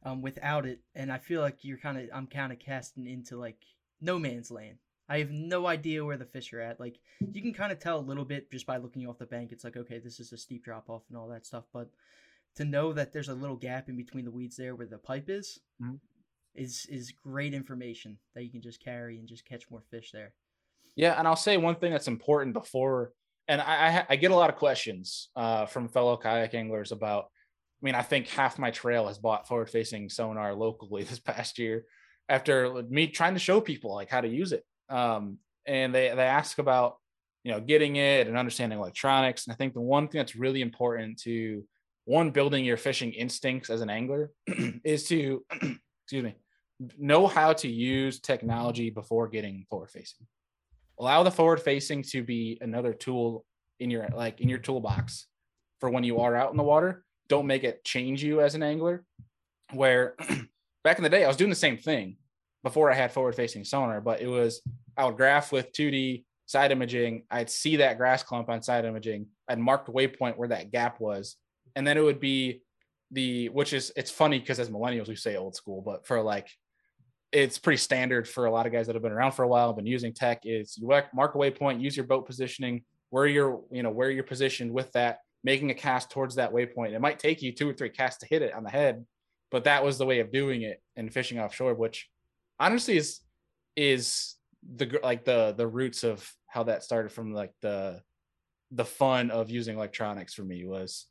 um, 0.04 0.20
without 0.20 0.66
it, 0.66 0.80
and 0.94 1.10
I 1.10 1.16
feel 1.16 1.40
like 1.40 1.64
you're 1.64 1.78
kind 1.78 1.96
of 1.96 2.10
I'm 2.12 2.26
kind 2.26 2.52
of 2.52 2.58
casting 2.58 3.06
into 3.06 3.38
like 3.38 3.56
no 4.02 4.18
man's 4.18 4.50
land. 4.50 4.76
I 5.08 5.18
have 5.18 5.30
no 5.30 5.66
idea 5.66 6.04
where 6.04 6.18
the 6.18 6.26
fish 6.26 6.52
are 6.52 6.60
at. 6.60 6.78
Like 6.78 6.98
you 7.32 7.40
can 7.40 7.54
kind 7.54 7.72
of 7.72 7.78
tell 7.78 7.98
a 7.98 8.00
little 8.00 8.26
bit 8.26 8.50
just 8.52 8.66
by 8.66 8.76
looking 8.76 9.06
off 9.06 9.18
the 9.18 9.24
bank. 9.24 9.50
It's 9.50 9.64
like 9.64 9.78
okay, 9.78 9.98
this 9.98 10.20
is 10.20 10.30
a 10.32 10.36
steep 10.36 10.62
drop 10.62 10.90
off 10.90 11.04
and 11.08 11.16
all 11.16 11.28
that 11.28 11.46
stuff, 11.46 11.64
but 11.72 11.88
to 12.56 12.66
know 12.66 12.92
that 12.92 13.14
there's 13.14 13.30
a 13.30 13.34
little 13.34 13.56
gap 13.56 13.88
in 13.88 13.96
between 13.96 14.26
the 14.26 14.30
weeds 14.30 14.56
there 14.56 14.76
where 14.76 14.86
the 14.86 14.98
pipe 14.98 15.30
is, 15.30 15.58
mm-hmm 15.82 15.94
is 16.54 16.86
is 16.90 17.12
great 17.22 17.54
information 17.54 18.18
that 18.34 18.44
you 18.44 18.50
can 18.50 18.60
just 18.60 18.82
carry 18.82 19.18
and 19.18 19.28
just 19.28 19.46
catch 19.46 19.70
more 19.70 19.82
fish 19.90 20.10
there. 20.12 20.32
Yeah, 20.96 21.18
and 21.18 21.26
I'll 21.26 21.36
say 21.36 21.56
one 21.56 21.76
thing 21.76 21.92
that's 21.92 22.08
important 22.08 22.52
before, 22.52 23.12
and 23.48 23.60
I 23.60 24.04
I, 24.08 24.16
get 24.16 24.30
a 24.30 24.36
lot 24.36 24.50
of 24.50 24.56
questions 24.56 25.30
uh, 25.36 25.66
from 25.66 25.88
fellow 25.88 26.16
kayak 26.16 26.54
anglers 26.54 26.92
about. 26.92 27.24
I 27.82 27.86
mean, 27.86 27.94
I 27.96 28.02
think 28.02 28.28
half 28.28 28.60
my 28.60 28.70
trail 28.70 29.08
has 29.08 29.18
bought 29.18 29.48
forward 29.48 29.68
facing 29.68 30.08
sonar 30.08 30.54
locally 30.54 31.02
this 31.08 31.18
past 31.18 31.58
year 31.58 31.84
after 32.28 32.82
me 32.88 33.08
trying 33.08 33.34
to 33.34 33.40
show 33.40 33.60
people 33.60 33.94
like 33.94 34.08
how 34.08 34.20
to 34.20 34.28
use 34.28 34.52
it. 34.52 34.64
Um, 34.88 35.38
and 35.66 35.94
they 35.94 36.08
they 36.14 36.24
ask 36.24 36.58
about 36.58 36.96
you 37.44 37.52
know 37.52 37.60
getting 37.60 37.96
it 37.96 38.28
and 38.28 38.36
understanding 38.36 38.78
electronics. 38.78 39.46
And 39.46 39.52
I 39.52 39.56
think 39.56 39.74
the 39.74 39.80
one 39.80 40.08
thing 40.08 40.18
that's 40.18 40.36
really 40.36 40.62
important 40.62 41.20
to 41.22 41.64
one 42.04 42.30
building 42.30 42.64
your 42.64 42.76
fishing 42.76 43.12
instincts 43.12 43.70
as 43.70 43.80
an 43.80 43.90
angler 43.90 44.30
is 44.84 45.04
to 45.08 45.44
excuse 45.52 46.24
me 46.24 46.34
know 46.98 47.26
how 47.26 47.52
to 47.54 47.68
use 47.68 48.20
technology 48.20 48.90
before 48.90 49.28
getting 49.28 49.66
forward 49.68 49.90
facing. 49.90 50.26
Allow 50.98 51.22
the 51.22 51.30
forward 51.30 51.60
facing 51.60 52.02
to 52.04 52.22
be 52.22 52.58
another 52.60 52.92
tool 52.92 53.44
in 53.80 53.90
your 53.90 54.08
like 54.14 54.40
in 54.40 54.48
your 54.48 54.58
toolbox 54.58 55.26
for 55.80 55.90
when 55.90 56.04
you 56.04 56.20
are 56.20 56.36
out 56.36 56.50
in 56.50 56.56
the 56.56 56.62
water. 56.62 57.04
Don't 57.28 57.46
make 57.46 57.64
it 57.64 57.84
change 57.84 58.22
you 58.22 58.40
as 58.40 58.54
an 58.54 58.62
angler. 58.62 59.04
Where 59.72 60.16
back 60.84 60.98
in 60.98 61.04
the 61.04 61.10
day, 61.10 61.24
I 61.24 61.28
was 61.28 61.36
doing 61.36 61.50
the 61.50 61.56
same 61.56 61.76
thing 61.76 62.16
before 62.62 62.90
I 62.90 62.94
had 62.94 63.12
forward 63.12 63.34
facing 63.34 63.64
sonar, 63.64 64.00
but 64.00 64.20
it 64.20 64.28
was 64.28 64.62
I 64.96 65.04
would 65.04 65.16
graph 65.16 65.52
with 65.52 65.72
2D 65.72 66.24
side 66.46 66.70
imaging. 66.70 67.24
I'd 67.30 67.50
see 67.50 67.76
that 67.76 67.98
grass 67.98 68.22
clump 68.22 68.48
on 68.48 68.62
side 68.62 68.84
imaging. 68.84 69.26
I'd 69.48 69.58
mark 69.58 69.86
the 69.86 69.92
waypoint 69.92 70.36
where 70.36 70.48
that 70.48 70.70
gap 70.70 71.00
was. 71.00 71.36
And 71.74 71.86
then 71.86 71.96
it 71.96 72.02
would 72.02 72.20
be 72.20 72.62
the, 73.10 73.48
which 73.48 73.72
is, 73.72 73.92
it's 73.96 74.10
funny 74.10 74.38
because 74.38 74.60
as 74.60 74.68
millennials, 74.68 75.08
we 75.08 75.16
say 75.16 75.36
old 75.36 75.56
school, 75.56 75.80
but 75.80 76.06
for 76.06 76.20
like 76.20 76.48
it's 77.32 77.58
pretty 77.58 77.78
standard 77.78 78.28
for 78.28 78.44
a 78.44 78.50
lot 78.50 78.66
of 78.66 78.72
guys 78.72 78.86
that 78.86 78.94
have 78.94 79.02
been 79.02 79.12
around 79.12 79.32
for 79.32 79.42
a 79.42 79.48
while, 79.48 79.72
been 79.72 79.86
using 79.86 80.12
tech. 80.12 80.42
Is 80.44 80.76
you 80.76 80.86
mark 80.86 81.34
a 81.34 81.38
waypoint, 81.38 81.80
use 81.80 81.96
your 81.96 82.06
boat 82.06 82.26
positioning, 82.26 82.84
where 83.10 83.26
you're, 83.26 83.60
you 83.70 83.82
know, 83.82 83.90
where 83.90 84.10
you're 84.10 84.22
positioned 84.22 84.70
with 84.70 84.92
that, 84.92 85.18
making 85.42 85.70
a 85.70 85.74
cast 85.74 86.10
towards 86.10 86.34
that 86.36 86.52
waypoint. 86.52 86.92
It 86.92 87.00
might 87.00 87.18
take 87.18 87.42
you 87.42 87.52
two 87.52 87.68
or 87.68 87.72
three 87.72 87.88
casts 87.88 88.20
to 88.20 88.26
hit 88.26 88.42
it 88.42 88.54
on 88.54 88.64
the 88.64 88.70
head, 88.70 89.04
but 89.50 89.64
that 89.64 89.84
was 89.84 89.98
the 89.98 90.06
way 90.06 90.20
of 90.20 90.30
doing 90.30 90.62
it 90.62 90.82
and 90.94 91.12
fishing 91.12 91.40
offshore, 91.40 91.74
which 91.74 92.08
honestly 92.60 92.96
is 92.96 93.20
is 93.74 94.36
the 94.76 95.00
like 95.02 95.24
the 95.24 95.54
the 95.56 95.66
roots 95.66 96.04
of 96.04 96.30
how 96.46 96.62
that 96.64 96.82
started 96.82 97.10
from 97.10 97.32
like 97.32 97.52
the 97.62 98.00
the 98.70 98.84
fun 98.84 99.30
of 99.30 99.50
using 99.50 99.76
electronics 99.76 100.34
for 100.34 100.44
me 100.44 100.64
was 100.64 101.06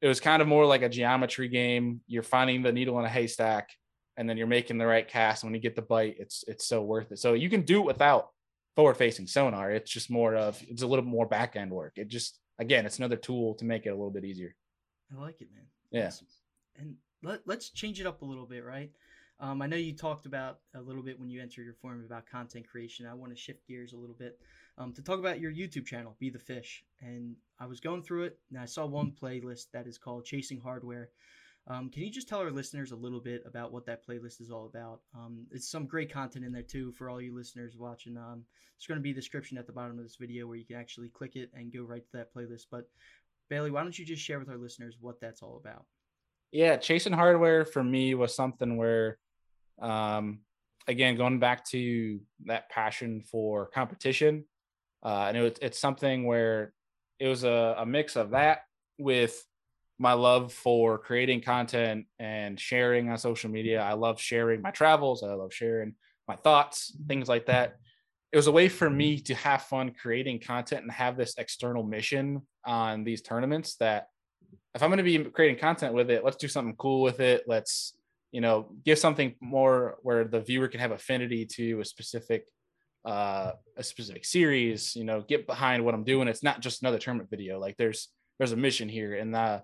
it 0.00 0.08
was 0.08 0.20
kind 0.20 0.40
of 0.40 0.48
more 0.48 0.64
like 0.66 0.82
a 0.82 0.88
geometry 0.88 1.48
game. 1.48 2.00
You're 2.06 2.22
finding 2.22 2.62
the 2.62 2.72
needle 2.72 2.98
in 2.98 3.04
a 3.04 3.08
haystack 3.08 3.70
and 4.18 4.28
then 4.28 4.36
you're 4.36 4.48
making 4.48 4.76
the 4.76 4.86
right 4.86 5.06
cast. 5.06 5.42
And 5.42 5.48
when 5.48 5.54
you 5.54 5.62
get 5.62 5.76
the 5.76 5.82
bite, 5.82 6.16
it's 6.18 6.44
it's 6.46 6.66
so 6.66 6.82
worth 6.82 7.12
it. 7.12 7.20
So 7.20 7.32
you 7.32 7.48
can 7.48 7.62
do 7.62 7.80
it 7.80 7.86
without 7.86 8.30
forward 8.74 8.96
facing 8.96 9.28
sonar. 9.28 9.70
It's 9.70 9.90
just 9.90 10.10
more 10.10 10.34
of 10.34 10.62
it's 10.68 10.82
a 10.82 10.86
little 10.86 11.04
more 11.04 11.26
back 11.26 11.56
end 11.56 11.70
work. 11.70 11.94
It 11.96 12.08
just 12.08 12.40
again, 12.58 12.84
it's 12.84 12.98
another 12.98 13.16
tool 13.16 13.54
to 13.54 13.64
make 13.64 13.86
it 13.86 13.90
a 13.90 13.94
little 13.94 14.10
bit 14.10 14.24
easier. 14.24 14.54
I 15.16 15.20
like 15.20 15.40
it, 15.40 15.48
man. 15.54 15.64
Yeah. 15.90 16.10
And 16.76 16.96
let, 17.22 17.40
let's 17.46 17.70
change 17.70 18.00
it 18.00 18.06
up 18.06 18.22
a 18.22 18.24
little 18.24 18.44
bit, 18.44 18.64
right? 18.64 18.90
Um, 19.40 19.62
I 19.62 19.68
know 19.68 19.76
you 19.76 19.94
talked 19.94 20.26
about 20.26 20.58
a 20.74 20.80
little 20.80 21.02
bit 21.02 21.18
when 21.18 21.30
you 21.30 21.40
entered 21.40 21.64
your 21.64 21.74
form 21.74 22.02
about 22.04 22.26
content 22.26 22.68
creation. 22.68 23.06
I 23.06 23.14
want 23.14 23.32
to 23.32 23.38
shift 23.38 23.66
gears 23.68 23.92
a 23.92 23.96
little 23.96 24.16
bit 24.18 24.38
um, 24.76 24.92
to 24.94 25.02
talk 25.02 25.20
about 25.20 25.38
your 25.38 25.52
YouTube 25.52 25.86
channel, 25.86 26.16
Be 26.18 26.28
the 26.28 26.40
Fish. 26.40 26.84
And 27.00 27.36
I 27.60 27.66
was 27.66 27.78
going 27.78 28.02
through 28.02 28.24
it 28.24 28.38
and 28.50 28.58
I 28.58 28.64
saw 28.64 28.84
one 28.84 29.12
playlist 29.12 29.66
that 29.72 29.86
is 29.86 29.96
called 29.96 30.24
Chasing 30.24 30.60
Hardware. 30.60 31.10
Um, 31.70 31.90
can 31.90 32.02
you 32.02 32.10
just 32.10 32.28
tell 32.28 32.38
our 32.38 32.50
listeners 32.50 32.92
a 32.92 32.96
little 32.96 33.20
bit 33.20 33.42
about 33.46 33.72
what 33.72 33.84
that 33.86 34.06
playlist 34.06 34.40
is 34.40 34.50
all 34.50 34.66
about? 34.66 35.00
Um, 35.14 35.46
it's 35.50 35.70
some 35.70 35.86
great 35.86 36.10
content 36.10 36.44
in 36.44 36.52
there 36.52 36.62
too 36.62 36.92
for 36.92 37.10
all 37.10 37.20
you 37.20 37.34
listeners 37.34 37.76
watching. 37.76 38.16
Um, 38.16 38.44
it's 38.76 38.86
going 38.86 38.96
to 38.96 39.02
be 39.02 39.10
a 39.10 39.14
description 39.14 39.58
at 39.58 39.66
the 39.66 39.72
bottom 39.72 39.98
of 39.98 40.04
this 40.04 40.16
video 40.16 40.46
where 40.46 40.56
you 40.56 40.64
can 40.64 40.76
actually 40.76 41.10
click 41.10 41.36
it 41.36 41.50
and 41.52 41.72
go 41.72 41.82
right 41.82 42.02
to 42.04 42.16
that 42.16 42.34
playlist. 42.34 42.66
But 42.70 42.88
Bailey, 43.50 43.70
why 43.70 43.82
don't 43.82 43.98
you 43.98 44.06
just 44.06 44.22
share 44.22 44.38
with 44.38 44.48
our 44.48 44.56
listeners 44.56 44.96
what 44.98 45.20
that's 45.20 45.42
all 45.42 45.60
about? 45.62 45.84
Yeah, 46.52 46.76
chasing 46.78 47.12
hardware 47.12 47.66
for 47.66 47.84
me 47.84 48.14
was 48.14 48.34
something 48.34 48.78
where, 48.78 49.18
um, 49.82 50.40
again, 50.86 51.16
going 51.16 51.38
back 51.38 51.66
to 51.66 52.20
that 52.46 52.70
passion 52.70 53.22
for 53.30 53.66
competition, 53.66 54.44
uh, 55.02 55.26
and 55.28 55.36
it 55.36 55.58
it's 55.60 55.78
something 55.78 56.24
where 56.24 56.72
it 57.20 57.28
was 57.28 57.44
a, 57.44 57.74
a 57.78 57.84
mix 57.84 58.16
of 58.16 58.30
that 58.30 58.60
with 58.98 59.44
my 59.98 60.12
love 60.12 60.52
for 60.52 60.98
creating 60.98 61.40
content 61.40 62.06
and 62.18 62.58
sharing 62.58 63.10
on 63.10 63.18
social 63.18 63.50
media. 63.50 63.82
I 63.82 63.94
love 63.94 64.20
sharing 64.20 64.62
my 64.62 64.70
travels. 64.70 65.22
I 65.22 65.32
love 65.32 65.52
sharing 65.52 65.94
my 66.28 66.36
thoughts, 66.36 66.96
things 67.08 67.28
like 67.28 67.46
that. 67.46 67.76
It 68.30 68.36
was 68.36 68.46
a 68.46 68.52
way 68.52 68.68
for 68.68 68.88
me 68.88 69.20
to 69.20 69.34
have 69.34 69.62
fun 69.62 69.92
creating 70.00 70.40
content 70.40 70.82
and 70.82 70.92
have 70.92 71.16
this 71.16 71.34
external 71.38 71.82
mission 71.82 72.42
on 72.64 73.02
these 73.02 73.22
tournaments 73.22 73.76
that 73.76 74.08
if 74.74 74.82
I'm 74.82 74.90
going 74.90 74.98
to 74.98 75.02
be 75.02 75.18
creating 75.30 75.58
content 75.58 75.94
with 75.94 76.10
it, 76.10 76.24
let's 76.24 76.36
do 76.36 76.46
something 76.46 76.76
cool 76.76 77.02
with 77.02 77.20
it. 77.20 77.44
Let's, 77.46 77.96
you 78.30 78.40
know, 78.40 78.68
give 78.84 78.98
something 78.98 79.34
more 79.40 79.96
where 80.02 80.24
the 80.24 80.40
viewer 80.40 80.68
can 80.68 80.80
have 80.80 80.92
affinity 80.92 81.46
to 81.46 81.80
a 81.80 81.84
specific 81.84 82.44
uh 83.04 83.52
a 83.76 83.82
specific 83.82 84.24
series, 84.24 84.94
you 84.94 85.04
know, 85.04 85.22
get 85.22 85.46
behind 85.46 85.84
what 85.84 85.94
I'm 85.94 86.04
doing. 86.04 86.28
It's 86.28 86.42
not 86.42 86.60
just 86.60 86.82
another 86.82 86.98
tournament 86.98 87.30
video. 87.30 87.58
Like 87.58 87.76
there's 87.76 88.08
there's 88.38 88.52
a 88.52 88.56
mission 88.56 88.88
here 88.88 89.14
and 89.14 89.34
uh 89.34 89.60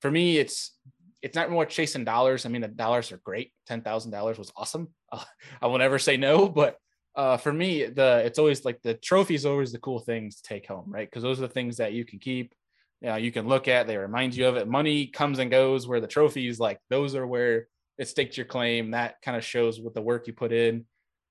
for 0.00 0.10
me 0.10 0.38
it's 0.38 0.76
it's 1.20 1.34
not 1.34 1.50
more 1.50 1.66
chasing 1.66 2.04
dollars. 2.04 2.46
I 2.46 2.48
mean, 2.48 2.62
the 2.62 2.68
dollars 2.68 3.10
are 3.10 3.20
great. 3.24 3.52
Ten 3.66 3.82
thousand 3.82 4.12
dollars 4.12 4.38
was 4.38 4.52
awesome. 4.56 4.88
Uh, 5.10 5.24
I 5.62 5.68
will 5.68 5.78
never 5.78 5.98
say 5.98 6.18
no, 6.18 6.50
but 6.50 6.76
uh, 7.16 7.38
for 7.38 7.50
me, 7.50 7.86
the 7.86 8.20
it's 8.26 8.38
always 8.38 8.66
like 8.66 8.82
the 8.82 8.92
trophy 8.92 9.34
is 9.34 9.46
always 9.46 9.72
the 9.72 9.78
cool 9.78 10.00
things 10.00 10.36
to 10.36 10.42
take 10.42 10.66
home, 10.66 10.84
right? 10.86 11.08
Because 11.08 11.22
those 11.22 11.38
are 11.38 11.46
the 11.46 11.48
things 11.48 11.78
that 11.78 11.94
you 11.94 12.04
can 12.04 12.18
keep 12.18 12.54
you 13.00 13.08
know, 13.08 13.16
you 13.16 13.30
can 13.30 13.46
look 13.46 13.68
at, 13.68 13.86
they 13.86 13.96
remind 13.96 14.34
you 14.34 14.46
of 14.46 14.56
it. 14.56 14.68
Money 14.68 15.06
comes 15.06 15.38
and 15.38 15.50
goes 15.50 15.86
where 15.86 16.00
the 16.00 16.06
trophies, 16.06 16.58
like 16.58 16.80
those 16.90 17.14
are 17.14 17.26
where 17.26 17.68
it 17.96 18.08
stakes 18.08 18.36
your 18.36 18.46
claim. 18.46 18.90
That 18.90 19.22
kind 19.22 19.36
of 19.36 19.44
shows 19.44 19.80
what 19.80 19.94
the 19.94 20.02
work 20.02 20.26
you 20.26 20.32
put 20.32 20.52
in. 20.52 20.84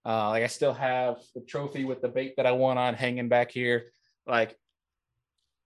Uh, 0.06 0.30
like 0.30 0.44
I 0.44 0.48
still 0.48 0.74
have 0.74 1.18
the 1.36 1.42
trophy 1.42 1.84
with 1.84 2.02
the 2.02 2.08
bait 2.08 2.36
that 2.38 2.46
I 2.46 2.54
won 2.54 2.78
on 2.78 2.94
hanging 2.94 3.28
back 3.28 3.52
here. 3.52 3.92
Like, 4.26 4.56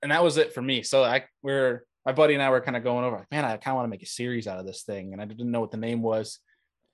and 0.01 0.12
that 0.12 0.24
was 0.24 0.38
it 0.38 0.53
for 0.53 0.62
me. 0.62 0.81
So 0.81 1.03
I, 1.03 1.25
we're, 1.43 1.84
my 2.05 2.12
buddy 2.12 2.34
and 2.34 2.43
I 2.43 2.50
were 2.50 2.62
kind 2.62 2.77
of 2.77 2.84
going 2.84 3.05
over 3.05 3.17
like, 3.17 3.31
man, 3.31 3.46
I 3.46 3.58
kind 3.58 3.74
of 3.74 3.75
want 3.75 3.86
to 3.86 3.91
make 3.91 4.03
a 4.03 4.08
series 4.08 4.48
out 4.48 4.60
of 4.60 4.65
this 4.65 4.84
thing. 4.84 5.13
And 5.13 5.22
I 5.22 5.25
didn't 5.25 5.51
know 5.51 5.60
what 5.60 5.72
the 5.72 5.77
name 5.77 6.01
was. 6.01 6.39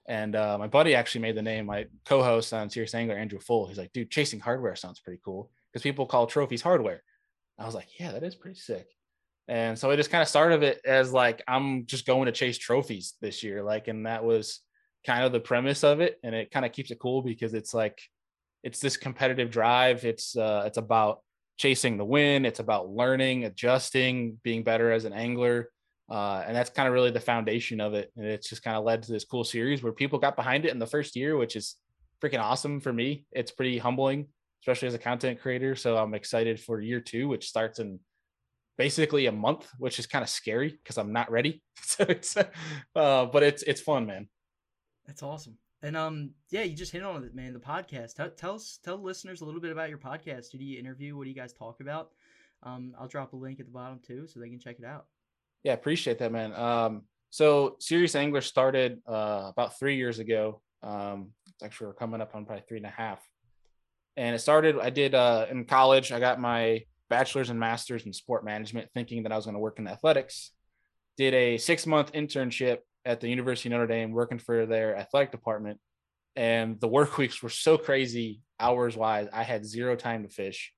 And 0.07 0.35
uh, 0.35 0.57
my 0.57 0.67
buddy 0.67 0.95
actually 0.95 1.21
made 1.21 1.35
the 1.35 1.41
name, 1.41 1.65
my 1.65 1.85
co-host 2.05 2.53
on 2.53 2.69
Serious 2.69 2.93
Angler, 2.93 3.15
Andrew 3.15 3.39
Full. 3.39 3.67
He's 3.67 3.77
like, 3.77 3.91
dude, 3.93 4.09
chasing 4.11 4.39
hardware 4.39 4.75
sounds 4.75 4.99
pretty 4.99 5.19
cool 5.23 5.49
because 5.71 5.83
people 5.83 6.05
call 6.05 6.27
trophies 6.27 6.61
hardware. 6.61 7.03
I 7.59 7.65
was 7.65 7.75
like, 7.75 7.99
yeah, 7.99 8.11
that 8.13 8.23
is 8.23 8.35
pretty 8.35 8.59
sick. 8.59 8.87
And 9.47 9.77
so 9.77 9.89
I 9.89 9.95
just 9.95 10.11
kind 10.11 10.21
of 10.21 10.27
started 10.27 10.63
it 10.63 10.81
as 10.85 11.13
like 11.13 11.41
I'm 11.47 11.85
just 11.85 12.05
going 12.05 12.25
to 12.25 12.31
chase 12.31 12.57
trophies 12.57 13.15
this 13.21 13.43
year. 13.43 13.63
Like, 13.63 13.87
and 13.87 14.05
that 14.05 14.23
was 14.23 14.61
kind 15.05 15.23
of 15.23 15.31
the 15.31 15.39
premise 15.39 15.83
of 15.83 16.01
it. 16.01 16.17
And 16.23 16.35
it 16.35 16.51
kind 16.51 16.65
of 16.65 16.73
keeps 16.73 16.91
it 16.91 16.99
cool 16.99 17.21
because 17.21 17.53
it's 17.53 17.73
like 17.73 18.01
it's 18.63 18.79
this 18.79 18.97
competitive 18.97 19.49
drive. 19.49 20.03
It's 20.05 20.35
uh 20.35 20.63
it's 20.65 20.77
about 20.77 21.21
chasing 21.57 21.97
the 21.97 22.05
win, 22.05 22.45
it's 22.45 22.59
about 22.59 22.89
learning, 22.89 23.45
adjusting, 23.45 24.39
being 24.43 24.63
better 24.63 24.91
as 24.91 25.05
an 25.05 25.13
angler. 25.13 25.69
Uh, 26.09 26.43
and 26.47 26.55
that's 26.55 26.69
kind 26.69 26.87
of 26.87 26.93
really 26.93 27.11
the 27.11 27.19
foundation 27.19 27.81
of 27.81 27.93
it. 27.93 28.11
And 28.15 28.25
it's 28.25 28.49
just 28.49 28.63
kind 28.63 28.77
of 28.77 28.85
led 28.85 29.03
to 29.03 29.11
this 29.11 29.25
cool 29.25 29.43
series 29.43 29.83
where 29.83 29.91
people 29.91 30.19
got 30.19 30.35
behind 30.35 30.65
it 30.65 30.71
in 30.71 30.79
the 30.79 30.87
first 30.87 31.15
year, 31.15 31.35
which 31.35 31.55
is 31.55 31.75
freaking 32.23 32.41
awesome 32.41 32.79
for 32.79 32.93
me. 32.93 33.25
It's 33.31 33.51
pretty 33.51 33.77
humbling, 33.77 34.27
especially 34.63 34.87
as 34.87 34.93
a 34.93 34.99
content 34.99 35.41
creator. 35.41 35.75
So 35.75 35.97
I'm 35.97 36.13
excited 36.13 36.59
for 36.59 36.79
year 36.79 37.01
two, 37.01 37.27
which 37.27 37.49
starts 37.49 37.79
in 37.79 37.99
basically 38.77 39.25
a 39.25 39.31
month, 39.31 39.67
which 39.79 39.99
is 39.99 40.07
kind 40.07 40.23
of 40.23 40.29
scary 40.29 40.69
because 40.69 40.97
I'm 40.97 41.11
not 41.11 41.31
ready. 41.31 41.61
so 41.81 42.05
it's, 42.07 42.37
uh, 42.37 43.25
but 43.25 43.43
it's 43.43 43.63
it's 43.63 43.81
fun, 43.81 44.05
man. 44.05 44.29
That's 45.05 45.23
awesome. 45.23 45.57
And 45.83 45.95
um, 45.95 46.31
yeah, 46.49 46.63
you 46.63 46.75
just 46.75 46.91
hit 46.91 47.03
on 47.03 47.23
it, 47.23 47.35
man. 47.35 47.53
The 47.53 47.59
podcast. 47.59 48.15
Tell, 48.15 48.29
tell 48.29 48.55
us, 48.55 48.79
tell 48.83 48.97
listeners 48.97 49.41
a 49.41 49.45
little 49.45 49.61
bit 49.61 49.71
about 49.71 49.89
your 49.89 49.99
podcast. 49.99 50.51
Who 50.51 50.57
do 50.57 50.65
you 50.65 50.79
interview? 50.79 51.15
What 51.15 51.25
do 51.25 51.29
you 51.29 51.35
guys 51.35 51.53
talk 51.53 51.81
about? 51.81 52.09
Um, 52.63 52.93
I'll 52.99 53.07
drop 53.07 53.33
a 53.33 53.35
link 53.35 53.59
at 53.59 53.67
the 53.67 53.71
bottom 53.71 53.99
too, 54.05 54.25
so 54.27 54.39
they 54.39 54.49
can 54.49 54.59
check 54.59 54.77
it 54.79 54.85
out. 54.85 55.05
Yeah, 55.63 55.73
appreciate 55.73 56.19
that, 56.19 56.31
man. 56.31 56.53
Um, 56.53 57.03
so 57.29 57.75
Serious 57.79 58.15
Angler 58.15 58.41
started 58.41 58.99
uh, 59.07 59.49
about 59.49 59.77
three 59.77 59.97
years 59.97 60.19
ago. 60.19 60.61
Um, 60.81 61.31
actually, 61.63 61.87
we're 61.87 61.93
coming 61.93 62.21
up 62.21 62.33
on 62.33 62.45
probably 62.45 62.63
three 62.67 62.77
and 62.77 62.85
a 62.85 62.89
half. 62.89 63.21
And 64.15 64.33
it 64.35 64.39
started. 64.39 64.79
I 64.79 64.89
did 64.89 65.13
uh, 65.13 65.45
in 65.51 65.65
college. 65.65 66.11
I 66.11 66.19
got 66.19 66.39
my 66.39 66.83
bachelor's 67.09 67.49
and 67.51 67.59
master's 67.59 68.05
in 68.05 68.13
sport 68.13 68.43
management, 68.43 68.89
thinking 68.93 69.23
that 69.23 69.31
I 69.31 69.35
was 69.35 69.45
going 69.45 69.53
to 69.53 69.59
work 69.59 69.77
in 69.77 69.87
athletics. 69.87 70.51
Did 71.17 71.33
a 71.33 71.57
six 71.57 71.85
month 71.85 72.13
internship 72.13 72.79
at 73.07 73.21
the 73.21 73.29
University 73.29 73.69
of 73.69 73.71
Notre 73.71 73.87
Dame, 73.87 74.11
working 74.11 74.37
for 74.37 74.65
their 74.65 74.97
athletic 74.97 75.31
department. 75.31 75.79
And 76.35 76.79
the 76.79 76.89
work 76.89 77.17
weeks 77.17 77.41
were 77.41 77.49
so 77.49 77.77
crazy, 77.77 78.41
hours 78.59 78.97
wise. 78.97 79.27
I 79.31 79.43
had 79.43 79.65
zero 79.65 79.95
time 79.95 80.23
to 80.23 80.29
fish. 80.29 80.73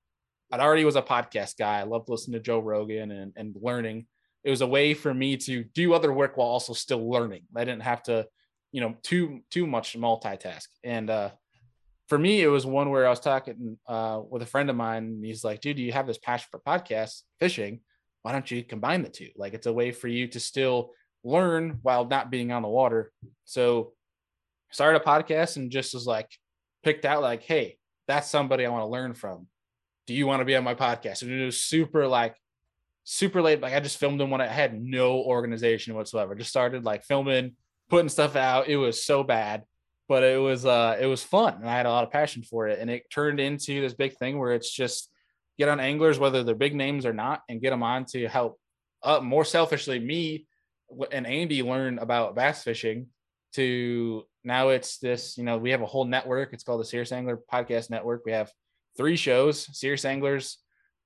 I 0.51 0.59
already 0.59 0.85
was 0.85 0.95
a 0.95 1.01
podcast 1.01 1.57
guy. 1.57 1.79
I 1.79 1.83
loved 1.83 2.07
listening 2.07 2.39
to 2.39 2.43
Joe 2.43 2.59
Rogan 2.59 3.11
and, 3.11 3.33
and 3.35 3.55
learning. 3.59 4.05
It 4.43 4.51
was 4.51 4.61
a 4.61 4.67
way 4.67 4.93
for 4.93 5.13
me 5.13 5.37
to 5.37 5.63
do 5.63 5.93
other 5.93 6.13
work 6.13 6.37
while 6.37 6.47
also 6.47 6.73
still 6.73 7.09
learning. 7.09 7.43
I 7.55 7.65
didn't 7.65 7.83
have 7.83 8.03
to, 8.03 8.27
you 8.71 8.81
know, 8.81 8.95
too 9.03 9.41
too 9.51 9.67
much 9.67 9.97
multitask. 9.97 10.67
And 10.83 11.09
uh, 11.09 11.31
for 12.07 12.17
me, 12.17 12.41
it 12.41 12.47
was 12.47 12.65
one 12.65 12.89
where 12.89 13.05
I 13.05 13.09
was 13.09 13.19
talking 13.19 13.77
uh, 13.87 14.21
with 14.27 14.41
a 14.41 14.47
friend 14.47 14.69
of 14.69 14.75
mine. 14.75 15.03
And 15.03 15.25
he's 15.25 15.43
like, 15.43 15.61
dude, 15.61 15.77
you 15.77 15.91
have 15.91 16.07
this 16.07 16.17
passion 16.17 16.47
for 16.49 16.59
podcasts, 16.59 17.23
fishing? 17.39 17.81
Why 18.21 18.31
don't 18.31 18.49
you 18.49 18.63
combine 18.63 19.03
the 19.03 19.09
two? 19.09 19.29
Like, 19.35 19.53
it's 19.53 19.67
a 19.67 19.73
way 19.73 19.91
for 19.91 20.07
you 20.07 20.27
to 20.29 20.39
still 20.39 20.91
learn 21.23 21.79
while 21.81 22.05
not 22.05 22.31
being 22.31 22.51
on 22.51 22.61
the 22.61 22.67
water. 22.67 23.11
So, 23.45 23.93
started 24.71 25.01
a 25.01 25.05
podcast 25.05 25.57
and 25.57 25.71
just 25.71 25.93
was 25.93 26.05
like, 26.05 26.29
picked 26.83 27.05
out, 27.05 27.21
like, 27.21 27.43
hey, 27.43 27.77
that's 28.07 28.29
somebody 28.29 28.65
I 28.65 28.69
want 28.69 28.83
to 28.83 28.87
learn 28.87 29.13
from. 29.13 29.47
Do 30.07 30.13
you 30.13 30.27
want 30.27 30.41
to 30.41 30.45
be 30.45 30.55
on 30.55 30.63
my 30.63 30.75
podcast? 30.75 31.21
And 31.21 31.31
it 31.31 31.45
was 31.45 31.61
super 31.61 32.07
like, 32.07 32.35
super 33.03 33.41
late. 33.41 33.61
Like, 33.61 33.73
I 33.73 33.79
just 33.79 33.97
filmed 33.97 34.19
them 34.19 34.29
when 34.29 34.41
I 34.41 34.47
had 34.47 34.79
no 34.79 35.21
organization 35.21 35.95
whatsoever. 35.95 36.35
Just 36.35 36.49
started 36.49 36.83
like 36.83 37.03
filming, 37.03 37.55
putting 37.89 38.09
stuff 38.09 38.35
out. 38.35 38.67
It 38.67 38.77
was 38.77 39.03
so 39.03 39.23
bad 39.23 39.63
but 40.09 40.23
it 40.23 40.41
was 40.41 40.65
uh 40.65 40.97
it 40.99 41.05
was 41.05 41.23
fun 41.23 41.53
and 41.53 41.69
I 41.69 41.77
had 41.77 41.85
a 41.85 41.91
lot 41.91 42.03
of 42.03 42.11
passion 42.11 42.43
for 42.43 42.67
it 42.67 42.79
and 42.79 42.89
it 42.89 43.09
turned 43.09 43.39
into 43.39 43.79
this 43.79 43.93
big 43.93 44.17
thing 44.17 44.37
where 44.37 44.51
it's 44.51 44.69
just 44.69 45.09
get 45.57 45.69
on 45.69 45.79
anglers 45.79 46.19
whether 46.19 46.43
they're 46.43 46.55
big 46.55 46.75
names 46.75 47.05
or 47.05 47.13
not 47.13 47.43
and 47.47 47.61
get 47.61 47.69
them 47.69 47.83
on 47.83 48.03
to 48.05 48.27
help 48.27 48.59
uh, 49.03 49.21
more 49.21 49.45
selfishly 49.45 49.99
me 49.99 50.45
and 51.11 51.27
Andy 51.27 51.63
learn 51.63 51.99
about 51.99 52.35
bass 52.35 52.63
fishing 52.63 53.07
to 53.53 54.23
now 54.43 54.69
it's 54.69 54.97
this 54.99 55.37
you 55.37 55.43
know 55.43 55.57
we 55.57 55.71
have 55.71 55.81
a 55.81 55.87
whole 55.87 56.05
network. 56.05 56.53
It's 56.53 56.63
called 56.63 56.81
the 56.81 56.85
Serious 56.85 57.11
Angler 57.11 57.39
Podcast 57.51 57.89
Network. 57.89 58.23
We 58.25 58.31
have 58.31 58.51
three 58.97 59.15
shows 59.15 59.67
Serious 59.77 60.05
Anglers 60.05 60.57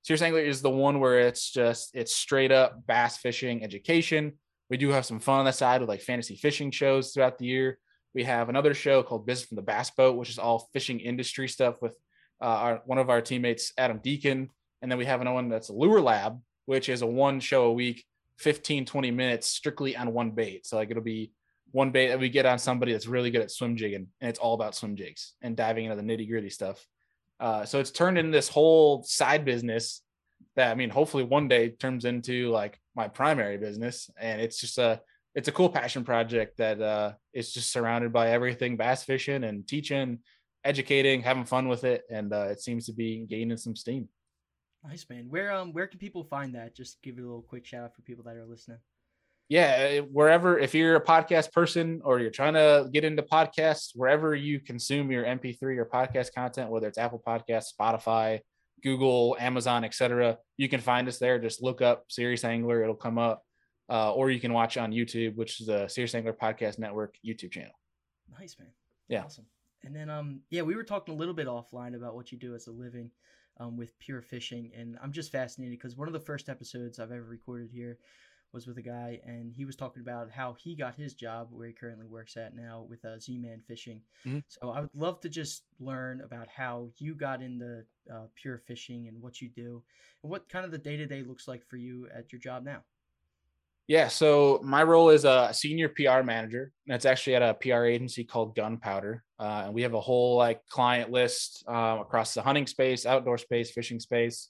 Serious 0.04 0.20
Angler 0.20 0.42
is 0.42 0.60
the 0.60 0.68
one 0.68 1.00
where 1.00 1.18
it's 1.18 1.50
just 1.50 1.90
it's 1.94 2.14
straight 2.14 2.52
up 2.52 2.86
bass 2.86 3.16
fishing 3.16 3.64
education. 3.64 4.34
We 4.68 4.76
do 4.76 4.90
have 4.90 5.06
some 5.06 5.18
fun 5.18 5.38
on 5.38 5.46
the 5.46 5.52
side 5.52 5.80
with 5.80 5.88
like 5.88 6.02
fantasy 6.02 6.36
fishing 6.36 6.70
shows 6.70 7.12
throughout 7.12 7.38
the 7.38 7.46
year. 7.46 7.78
We 8.14 8.24
have 8.24 8.50
another 8.50 8.74
show 8.74 9.02
called 9.02 9.24
Business 9.24 9.48
from 9.48 9.56
the 9.56 9.62
Bass 9.62 9.90
Boat, 9.90 10.18
which 10.18 10.28
is 10.28 10.38
all 10.38 10.68
fishing 10.74 11.00
industry 11.00 11.48
stuff 11.48 11.80
with 11.80 11.96
uh, 12.42 12.44
our, 12.44 12.82
one 12.84 12.98
of 12.98 13.08
our 13.08 13.22
teammates, 13.22 13.72
Adam 13.78 13.98
Deacon. 14.02 14.50
And 14.82 14.90
then 14.90 14.98
we 14.98 15.06
have 15.06 15.22
another 15.22 15.36
one 15.36 15.48
that's 15.48 15.70
Lure 15.70 16.02
Lab, 16.02 16.38
which 16.66 16.90
is 16.90 17.00
a 17.00 17.06
one 17.06 17.40
show 17.40 17.64
a 17.64 17.72
week, 17.72 18.04
15, 18.38 18.84
20 18.84 19.10
minutes 19.10 19.46
strictly 19.46 19.96
on 19.96 20.12
one 20.12 20.30
bait. 20.30 20.66
So 20.66 20.76
like 20.76 20.90
it'll 20.90 21.02
be 21.02 21.32
one 21.70 21.90
bait 21.90 22.08
that 22.08 22.20
we 22.20 22.28
get 22.28 22.46
on 22.46 22.58
somebody 22.58 22.92
that's 22.92 23.06
really 23.06 23.30
good 23.30 23.42
at 23.42 23.50
swim 23.50 23.76
jigging 23.76 24.06
and 24.20 24.30
it's 24.30 24.38
all 24.38 24.54
about 24.54 24.74
swim 24.74 24.96
jigs 24.96 25.34
and 25.42 25.56
diving 25.56 25.86
into 25.86 25.96
the 25.96 26.02
nitty 26.02 26.28
gritty 26.28 26.50
stuff. 26.50 26.84
Uh, 27.40 27.64
so 27.64 27.80
it's 27.80 27.90
turned 27.90 28.16
into 28.16 28.30
this 28.30 28.48
whole 28.48 29.02
side 29.02 29.44
business 29.44 30.02
that 30.56 30.70
I 30.70 30.74
mean, 30.74 30.90
hopefully 30.90 31.24
one 31.24 31.48
day 31.48 31.70
turns 31.70 32.04
into 32.04 32.50
like 32.50 32.78
my 32.94 33.08
primary 33.08 33.58
business. 33.58 34.08
And 34.18 34.40
it's 34.40 34.60
just 34.60 34.78
a 34.78 35.00
it's 35.34 35.48
a 35.48 35.52
cool 35.52 35.68
passion 35.68 36.04
project 36.04 36.58
that 36.58 36.80
uh, 36.80 37.12
is 37.32 37.52
just 37.52 37.72
surrounded 37.72 38.12
by 38.12 38.30
everything 38.30 38.76
bass 38.76 39.02
fishing 39.02 39.42
and 39.42 39.66
teaching 39.66 40.20
educating, 40.64 41.22
having 41.22 41.44
fun 41.44 41.68
with 41.68 41.84
it, 41.84 42.04
and 42.10 42.32
uh, 42.32 42.46
it 42.50 42.60
seems 42.60 42.86
to 42.86 42.92
be 42.92 43.26
gaining 43.28 43.56
some 43.56 43.76
steam. 43.76 44.08
Nice 44.86 45.06
man. 45.08 45.26
Where 45.28 45.52
um 45.52 45.72
where 45.72 45.86
can 45.86 45.98
people 45.98 46.24
find 46.24 46.54
that? 46.54 46.76
Just 46.76 47.00
give 47.02 47.16
it 47.18 47.22
a 47.22 47.24
little 47.24 47.42
quick 47.42 47.64
shout 47.64 47.84
out 47.84 47.94
for 47.94 48.02
people 48.02 48.24
that 48.24 48.36
are 48.36 48.44
listening. 48.44 48.78
Yeah, 49.48 50.00
wherever 50.00 50.58
if 50.58 50.74
you're 50.74 50.96
a 50.96 51.04
podcast 51.04 51.52
person 51.52 52.00
or 52.04 52.18
you're 52.18 52.30
trying 52.30 52.54
to 52.54 52.88
get 52.92 53.04
into 53.04 53.22
podcasts, 53.22 53.90
wherever 53.94 54.34
you 54.34 54.60
consume 54.60 55.10
your 55.10 55.24
MP3 55.24 55.62
or 55.78 55.86
podcast 55.86 56.34
content, 56.34 56.70
whether 56.70 56.88
it's 56.88 56.98
Apple 56.98 57.22
Podcasts, 57.26 57.68
Spotify, 57.78 58.40
Google, 58.82 59.36
Amazon, 59.38 59.84
etc., 59.84 60.38
you 60.56 60.68
can 60.68 60.80
find 60.80 61.08
us 61.08 61.18
there. 61.18 61.38
Just 61.38 61.62
look 61.62 61.82
up 61.82 62.04
Serious 62.08 62.44
Angler; 62.44 62.82
it'll 62.82 62.94
come 62.94 63.18
up, 63.18 63.42
uh, 63.90 64.12
or 64.12 64.30
you 64.30 64.40
can 64.40 64.52
watch 64.52 64.76
on 64.76 64.92
YouTube, 64.92 65.36
which 65.36 65.60
is 65.60 65.66
the 65.66 65.88
Serious 65.88 66.14
Angler 66.14 66.34
Podcast 66.34 66.78
Network 66.78 67.16
YouTube 67.26 67.52
channel. 67.52 67.72
Nice 68.38 68.56
man. 68.58 68.68
Yeah. 69.08 69.24
Awesome. 69.24 69.46
And 69.82 69.94
then 69.94 70.08
um 70.08 70.40
yeah, 70.50 70.62
we 70.62 70.74
were 70.74 70.84
talking 70.84 71.14
a 71.14 71.16
little 71.16 71.34
bit 71.34 71.46
offline 71.46 71.94
about 71.94 72.14
what 72.14 72.32
you 72.32 72.38
do 72.38 72.54
as 72.54 72.66
a 72.66 72.72
living 72.72 73.10
um, 73.58 73.76
with 73.76 73.98
pure 73.98 74.22
fishing, 74.22 74.70
and 74.76 74.96
I'm 75.02 75.12
just 75.12 75.32
fascinated 75.32 75.78
because 75.78 75.96
one 75.96 76.08
of 76.08 76.14
the 76.14 76.20
first 76.20 76.48
episodes 76.48 76.98
I've 76.98 77.12
ever 77.12 77.24
recorded 77.24 77.70
here 77.72 77.98
was 78.52 78.66
with 78.66 78.78
a 78.78 78.82
guy, 78.82 79.20
and 79.24 79.52
he 79.52 79.64
was 79.64 79.74
talking 79.76 80.00
about 80.02 80.30
how 80.30 80.54
he 80.54 80.76
got 80.76 80.94
his 80.94 81.14
job 81.14 81.48
where 81.50 81.66
he 81.66 81.72
currently 81.72 82.06
works 82.06 82.36
at 82.36 82.54
now 82.54 82.86
with 82.88 83.04
uh, 83.04 83.18
Z-Man 83.18 83.60
Fishing. 83.66 84.00
Mhm. 84.24 84.42
So 84.48 84.70
I 84.70 84.80
would 84.80 84.94
love 84.94 85.20
to 85.22 85.28
just 85.28 85.64
learn 85.80 86.20
about 86.20 86.46
how 86.48 86.90
you 86.98 87.14
got 87.16 87.42
into 87.42 87.84
uh, 88.12 88.26
pure 88.36 88.58
fishing 88.58 89.08
and 89.08 89.20
what 89.20 89.40
you 89.40 89.48
do, 89.48 89.82
and 90.22 90.30
what 90.30 90.48
kind 90.48 90.64
of 90.64 90.70
the 90.70 90.78
day 90.78 90.96
to 90.96 91.06
day 91.06 91.22
looks 91.22 91.48
like 91.48 91.64
for 91.64 91.76
you 91.76 92.08
at 92.14 92.32
your 92.32 92.40
job 92.40 92.64
now. 92.64 92.84
Yeah, 93.86 94.08
so 94.08 94.60
my 94.64 94.82
role 94.82 95.10
is 95.10 95.26
a 95.26 95.50
senior 95.52 95.90
PR 95.90 96.22
manager. 96.22 96.72
And 96.86 96.94
it's 96.94 97.04
actually 97.04 97.34
at 97.34 97.42
a 97.42 97.54
PR 97.54 97.84
agency 97.84 98.24
called 98.24 98.56
Gunpowder, 98.56 99.22
uh, 99.38 99.62
and 99.66 99.74
we 99.74 99.82
have 99.82 99.94
a 99.94 100.00
whole 100.00 100.36
like 100.36 100.66
client 100.70 101.10
list 101.10 101.64
um, 101.68 102.00
across 102.00 102.32
the 102.32 102.42
hunting 102.42 102.66
space, 102.66 103.04
outdoor 103.04 103.36
space, 103.36 103.70
fishing 103.70 104.00
space. 104.00 104.48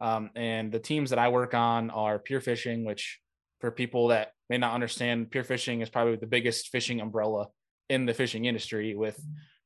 Um, 0.00 0.30
and 0.34 0.72
the 0.72 0.80
teams 0.80 1.10
that 1.10 1.20
I 1.20 1.28
work 1.28 1.54
on 1.54 1.90
are 1.90 2.18
Pure 2.18 2.40
Fishing, 2.40 2.84
which 2.84 3.20
for 3.60 3.70
people 3.70 4.08
that 4.08 4.32
may 4.50 4.58
not 4.58 4.74
understand, 4.74 5.30
Pure 5.30 5.44
Fishing 5.44 5.80
is 5.80 5.88
probably 5.88 6.16
the 6.16 6.26
biggest 6.26 6.70
fishing 6.70 7.00
umbrella 7.00 7.46
in 7.88 8.04
the 8.04 8.14
fishing 8.14 8.46
industry 8.46 8.96
with 8.96 9.20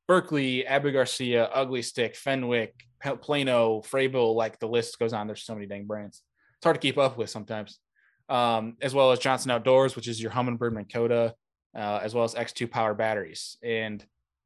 Berkley, 0.07 0.67
Abu 0.67 0.91
Garcia, 0.91 1.45
Ugly 1.45 1.81
Stik, 1.81 2.15
Fenwick, 2.15 2.75
Plano, 3.21 3.81
Frabill. 3.81 4.35
Like 4.35 4.59
the 4.59 4.67
list 4.67 4.99
goes 4.99 5.11
on. 5.11 5.25
There's 5.25 5.43
so 5.43 5.55
many 5.55 5.65
dang 5.65 5.85
brands. 5.85 6.21
It's 6.57 6.65
hard 6.65 6.75
to 6.75 6.79
keep 6.79 6.99
up 6.99 7.17
with 7.17 7.31
sometimes 7.31 7.79
um, 8.29 8.77
as 8.81 8.93
well 8.93 9.11
as 9.11 9.19
Johnson 9.19 9.51
Outdoors, 9.51 9.95
which 9.95 10.07
is 10.07 10.21
your 10.21 10.31
Humminbird 10.31 10.73
Minn 10.73 10.85
Kota, 10.91 11.33
uh, 11.75 11.99
as 12.01 12.13
well 12.13 12.23
as 12.23 12.35
X2 12.35 12.69
power 12.69 12.93
batteries. 12.93 13.57
And 13.63 14.03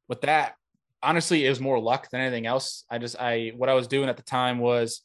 with 0.08 0.20
that, 0.22 0.54
honestly, 1.02 1.44
it 1.44 1.48
was 1.48 1.60
more 1.60 1.80
luck 1.80 2.08
than 2.10 2.20
anything 2.20 2.46
else. 2.46 2.84
I 2.90 2.98
just, 2.98 3.20
I, 3.20 3.52
what 3.56 3.68
I 3.68 3.74
was 3.74 3.88
doing 3.88 4.08
at 4.08 4.16
the 4.16 4.22
time 4.22 4.58
was 4.58 5.02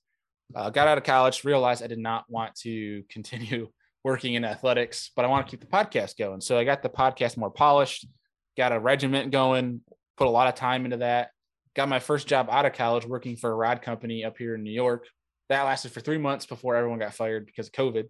uh, 0.56 0.70
got 0.70 0.88
out 0.88 0.98
of 0.98 1.04
college, 1.04 1.44
realized 1.44 1.84
I 1.84 1.88
did 1.88 2.00
not 2.00 2.26
want 2.30 2.56
to 2.62 3.04
continue 3.10 3.70
working 4.04 4.36
in 4.36 4.46
athletics, 4.46 5.12
but 5.16 5.26
I 5.26 5.28
want 5.28 5.46
to 5.46 5.52
keep 5.52 5.60
the 5.60 5.68
podcast 5.68 6.18
going. 6.18 6.42
So 6.42 6.58
I 6.58 6.64
got 6.64 6.82
the 6.82 6.90
podcast 6.90 7.38
more 7.38 7.52
polished, 7.52 8.08
got 8.56 8.72
a 8.72 8.80
regiment 8.80 9.32
going, 9.32 9.82
put 10.18 10.28
a 10.28 10.32
lot 10.32 10.48
of 10.48 10.56
time 10.56 10.86
into 10.86 10.98
that. 10.98 11.30
Got 11.76 11.90
my 11.90 12.00
first 12.00 12.28
job 12.28 12.48
out 12.50 12.66
of 12.66 12.74
college 12.74 13.06
working 13.06 13.36
for 13.36 13.52
a 13.52 13.56
rod 13.56 13.82
company 13.82 14.24
up 14.24 14.38
here 14.38 14.56
in 14.56 14.64
New 14.64 14.72
York. 14.72 15.08
That 15.50 15.64
lasted 15.64 15.92
for 15.92 16.00
three 16.00 16.18
months 16.18 16.46
before 16.46 16.76
everyone 16.76 17.00
got 17.00 17.14
fired 17.14 17.46
because 17.46 17.68
of 17.68 17.74
COVID. 17.74 18.06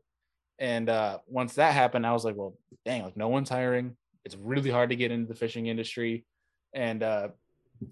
And 0.60 0.90
uh, 0.90 1.20
once 1.28 1.56
that 1.56 1.74
happened, 1.74 2.06
I 2.06 2.14
was 2.14 2.26
like, 2.26 2.36
well, 2.36 2.58
dang, 2.86 3.04
like 3.04 3.18
no 3.18 3.28
one's 3.28 3.50
hiring. 3.50 3.96
It's 4.26 4.36
really 4.36 4.70
hard 4.70 4.90
to 4.90 4.96
get 4.96 5.12
into 5.12 5.28
the 5.28 5.40
fishing 5.40 5.68
industry. 5.68 6.26
And 6.74 7.04
uh, 7.04 7.30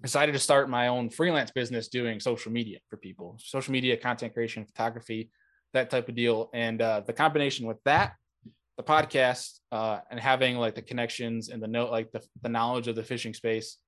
decided 0.02 0.32
to 0.32 0.38
start 0.38 0.68
my 0.68 0.88
own 0.88 1.10
freelance 1.10 1.50
business 1.50 1.88
doing 1.88 2.20
social 2.20 2.52
media 2.52 2.78
for 2.88 2.96
people, 2.96 3.38
social 3.42 3.72
media, 3.72 3.96
content 3.96 4.34
creation, 4.34 4.64
photography, 4.64 5.30
that 5.72 5.90
type 5.90 6.08
of 6.08 6.14
deal. 6.14 6.50
And 6.52 6.82
uh, 6.82 7.02
the 7.06 7.12
combination 7.12 7.66
with 7.66 7.78
that, 7.84 8.14
the 8.76 8.82
podcast, 8.82 9.60
uh, 9.72 10.00
and 10.10 10.18
having 10.20 10.56
like 10.56 10.74
the 10.74 10.82
connections 10.82 11.48
and 11.48 11.62
the 11.62 11.68
note, 11.68 11.90
like 11.90 12.10
the, 12.12 12.22
the 12.42 12.48
knowledge 12.48 12.88
of 12.88 12.96
the 12.96 13.04
fishing 13.04 13.34
space, 13.34 13.78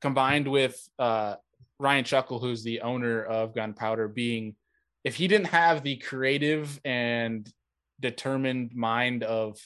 combined 0.00 0.48
with 0.48 0.76
uh, 0.98 1.36
Ryan 1.78 2.04
Chuckle, 2.04 2.38
who's 2.38 2.62
the 2.62 2.80
owner 2.80 3.22
of 3.22 3.54
Gunpowder, 3.54 4.08
being 4.08 4.56
if 5.04 5.14
he 5.14 5.28
didn't 5.28 5.46
have 5.46 5.82
the 5.82 5.96
creative 5.96 6.80
and 6.84 7.50
determined 8.00 8.74
mind 8.74 9.22
of 9.22 9.58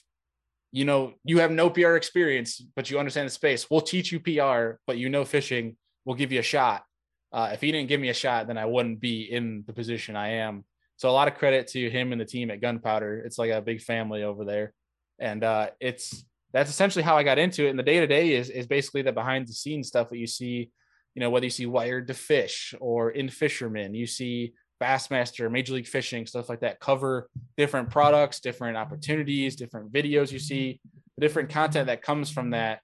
you 0.71 0.85
know 0.85 1.15
you 1.25 1.39
have 1.39 1.51
no 1.51 1.69
pr 1.69 1.97
experience 1.97 2.63
but 2.75 2.91
you 2.91 2.99
understand 2.99 3.27
the 3.27 3.33
space. 3.33 3.71
We'll 3.71 3.81
teach 3.81 4.13
you 4.13 4.21
pr 4.21 4.79
but 4.87 4.99
you 4.99 5.09
know 5.09 5.25
fishing. 5.25 5.77
We'll 6.05 6.17
give 6.17 6.33
you 6.33 6.41
a 6.41 6.45
shot. 6.45 6.85
Uh, 7.33 7.51
if 7.53 7.61
he 7.61 7.73
didn't 7.73 7.89
give 7.89 8.01
me 8.01 8.11
a 8.11 8.15
shot 8.15 8.47
then 8.47 8.59
i 8.59 8.67
wouldn't 8.67 9.01
be 9.01 9.23
in 9.23 9.65
the 9.67 9.73
position 9.73 10.17
i 10.17 10.29
am. 10.29 10.65
So 10.97 11.09
a 11.09 11.13
lot 11.13 11.29
of 11.29 11.35
credit 11.35 11.67
to 11.69 11.91
him 11.91 12.13
and 12.13 12.21
the 12.21 12.25
team 12.25 12.51
at 12.51 12.61
gunpowder. 12.61 13.23
It's 13.25 13.39
like 13.39 13.51
a 13.51 13.61
big 13.61 13.81
family 13.81 14.23
over 14.23 14.45
there. 14.45 14.73
And 15.19 15.43
uh, 15.43 15.71
it's 15.81 16.25
that's 16.53 16.71
essentially 16.71 17.03
how 17.03 17.17
i 17.17 17.23
got 17.23 17.39
into 17.39 17.67
it. 17.67 17.71
And 17.71 17.79
the 17.79 17.83
day 17.83 18.01
to 18.01 18.07
day 18.07 18.35
is 18.35 18.51
is 18.51 18.67
basically 18.67 19.03
the 19.03 19.13
behind 19.13 19.49
the 19.49 19.53
scenes 19.53 19.89
stuff 19.89 20.11
that 20.11 20.19
you 20.19 20.27
see 20.27 20.71
you 21.15 21.21
know 21.21 21.31
whether 21.31 21.47
you 21.47 21.51
see 21.51 21.67
Wired2Fish 21.67 22.75
or 22.81 23.11
In-Fisherman 23.11 23.95
you 23.95 24.07
see 24.07 24.55
Bassmaster, 24.83 25.51
Major 25.51 25.75
League 25.75 25.87
Fishing, 25.87 26.27
stuff 26.27 26.49
like 26.49 26.61
that, 26.61 26.81
cover 26.81 27.29
different 27.57 27.91
products, 27.91 28.41
different 28.41 28.77
opportunities, 28.77 29.57
different 29.57 29.93
videos 29.93 30.33
you 30.33 30.39
see, 30.39 30.81
the 31.17 31.21
different 31.21 31.51
content 31.51 31.87
that 31.87 32.03
comes 32.03 32.31
from 32.31 32.51
that 32.51 32.81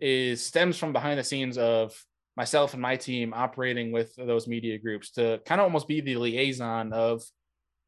is 0.00 0.44
stems 0.44 0.78
from 0.78 0.92
behind 0.92 1.18
the 1.18 1.24
scenes 1.24 1.58
of 1.58 1.94
myself 2.36 2.72
and 2.72 2.82
my 2.82 2.96
team 2.96 3.32
operating 3.34 3.92
with 3.92 4.14
those 4.16 4.48
media 4.48 4.78
groups 4.78 5.10
to 5.12 5.40
kind 5.44 5.60
of 5.60 5.64
almost 5.64 5.86
be 5.86 6.00
the 6.00 6.16
liaison 6.16 6.92
of 6.92 7.22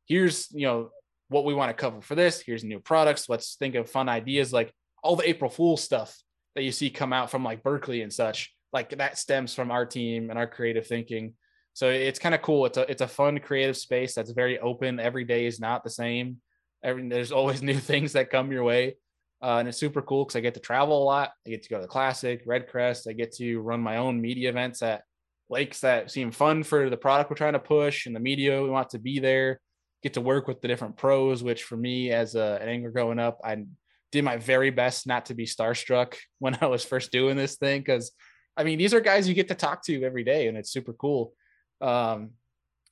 here's 0.07 0.49
you 0.53 0.66
know 0.66 0.90
what 1.29 1.45
we 1.45 1.55
want 1.55 1.71
to 1.71 1.75
cover 1.75 2.01
for 2.01 2.14
this 2.14 2.40
here's 2.40 2.62
new 2.62 2.79
products 2.79 3.29
let's 3.29 3.57
think 3.57 3.75
of 3.75 3.90
fun 3.90 4.09
ideas 4.09 4.53
like 4.53 4.73
all 5.03 5.16
the 5.16 5.29
april 5.29 5.51
fool 5.51 5.77
stuff 5.77 6.16
that 6.55 6.62
you 6.62 6.71
see 6.71 6.90
come 6.90 7.12
out 7.12 7.31
from 7.31 7.42
like 7.42 7.62
berkley 7.62 8.03
and 8.03 8.12
such 8.12 8.55
like 8.73 8.90
that 8.90 9.19
stems 9.19 9.55
from 9.55 9.71
our 9.71 9.85
team 9.85 10.31
and 10.31 10.38
our 10.38 10.47
creative 10.47 10.87
thinking 10.87 11.35
so 11.77 11.91
it's 11.91 12.19
kind 12.19 12.35
of 12.35 12.41
cool. 12.41 12.65
It's 12.65 12.79
a 12.79 12.91
it's 12.91 13.03
a 13.03 13.07
fun 13.07 13.39
creative 13.39 13.77
space 13.77 14.15
that's 14.15 14.31
very 14.31 14.59
open. 14.59 14.99
Every 14.99 15.25
day 15.25 15.45
is 15.45 15.61
not 15.61 15.85
the 15.85 15.91
same. 15.91 16.39
Every 16.83 17.07
there's 17.07 17.33
always 17.33 17.61
new 17.71 17.77
things 17.77 18.15
that 18.15 18.31
come 18.31 18.51
your 18.51 18.65
way, 18.65 18.97
uh, 19.43 19.59
and 19.59 19.69
it's 19.69 19.77
super 19.77 20.01
cool 20.01 20.25
because 20.25 20.37
I 20.37 20.41
get 20.41 20.55
to 20.55 20.61
travel 20.61 21.03
a 21.03 21.05
lot. 21.05 21.33
I 21.47 21.51
get 21.51 21.65
to 21.65 21.69
go 21.69 21.77
to 21.77 21.83
the 21.83 21.89
classic, 21.89 22.47
Redcrest. 22.47 23.07
I 23.07 23.12
get 23.12 23.35
to 23.35 23.61
run 23.61 23.83
my 23.83 23.99
own 23.99 24.23
media 24.23 24.49
events 24.49 24.81
at 24.81 25.03
lakes 25.51 25.81
that 25.81 26.11
seem 26.11 26.31
fun 26.31 26.62
for 26.62 26.89
the 26.89 26.97
product 26.97 27.29
we're 27.29 27.37
trying 27.37 27.53
to 27.53 27.59
push 27.59 28.07
and 28.07 28.17
the 28.17 28.21
media 28.21 28.62
we 28.62 28.71
want 28.71 28.89
to 28.91 28.99
be 28.99 29.19
there. 29.19 29.61
Get 30.03 30.15
to 30.15 30.23
work 30.23 30.49
with 30.49 30.62
the 30.62 30.69
different 30.69 30.97
pros, 30.97 31.43
which 31.43 31.65
for 31.65 31.77
me 31.77 32.11
as 32.11 32.37
a, 32.37 32.59
an 32.62 32.71
angler 32.71 32.91
growing 32.91 33.19
up, 33.19 33.39
I 33.45 33.67
did 34.12 34.25
my 34.25 34.39
very 34.39 34.71
best 34.71 35.07
not 35.07 35.27
to 35.27 35.35
be 35.35 35.45
starstruck 35.45 36.15
when 36.39 36.57
I 36.59 36.69
was 36.69 36.87
first 36.87 37.12
doing 37.12 37.37
this 37.37 37.57
thing 37.57 37.83
because 37.83 38.12
I 38.57 38.65
mean 38.65 38.79
these 38.79 38.95
are 38.95 39.01
guys 39.01 39.29
you 39.29 39.35
get 39.35 39.49
to 39.49 39.55
talk 39.55 39.85
to 39.85 40.05
every 40.05 40.25
day, 40.25 40.49
and 40.49 40.57
it's 40.57 40.73
super 40.73 40.95
cool. 40.95 41.35
Um, 41.81 42.31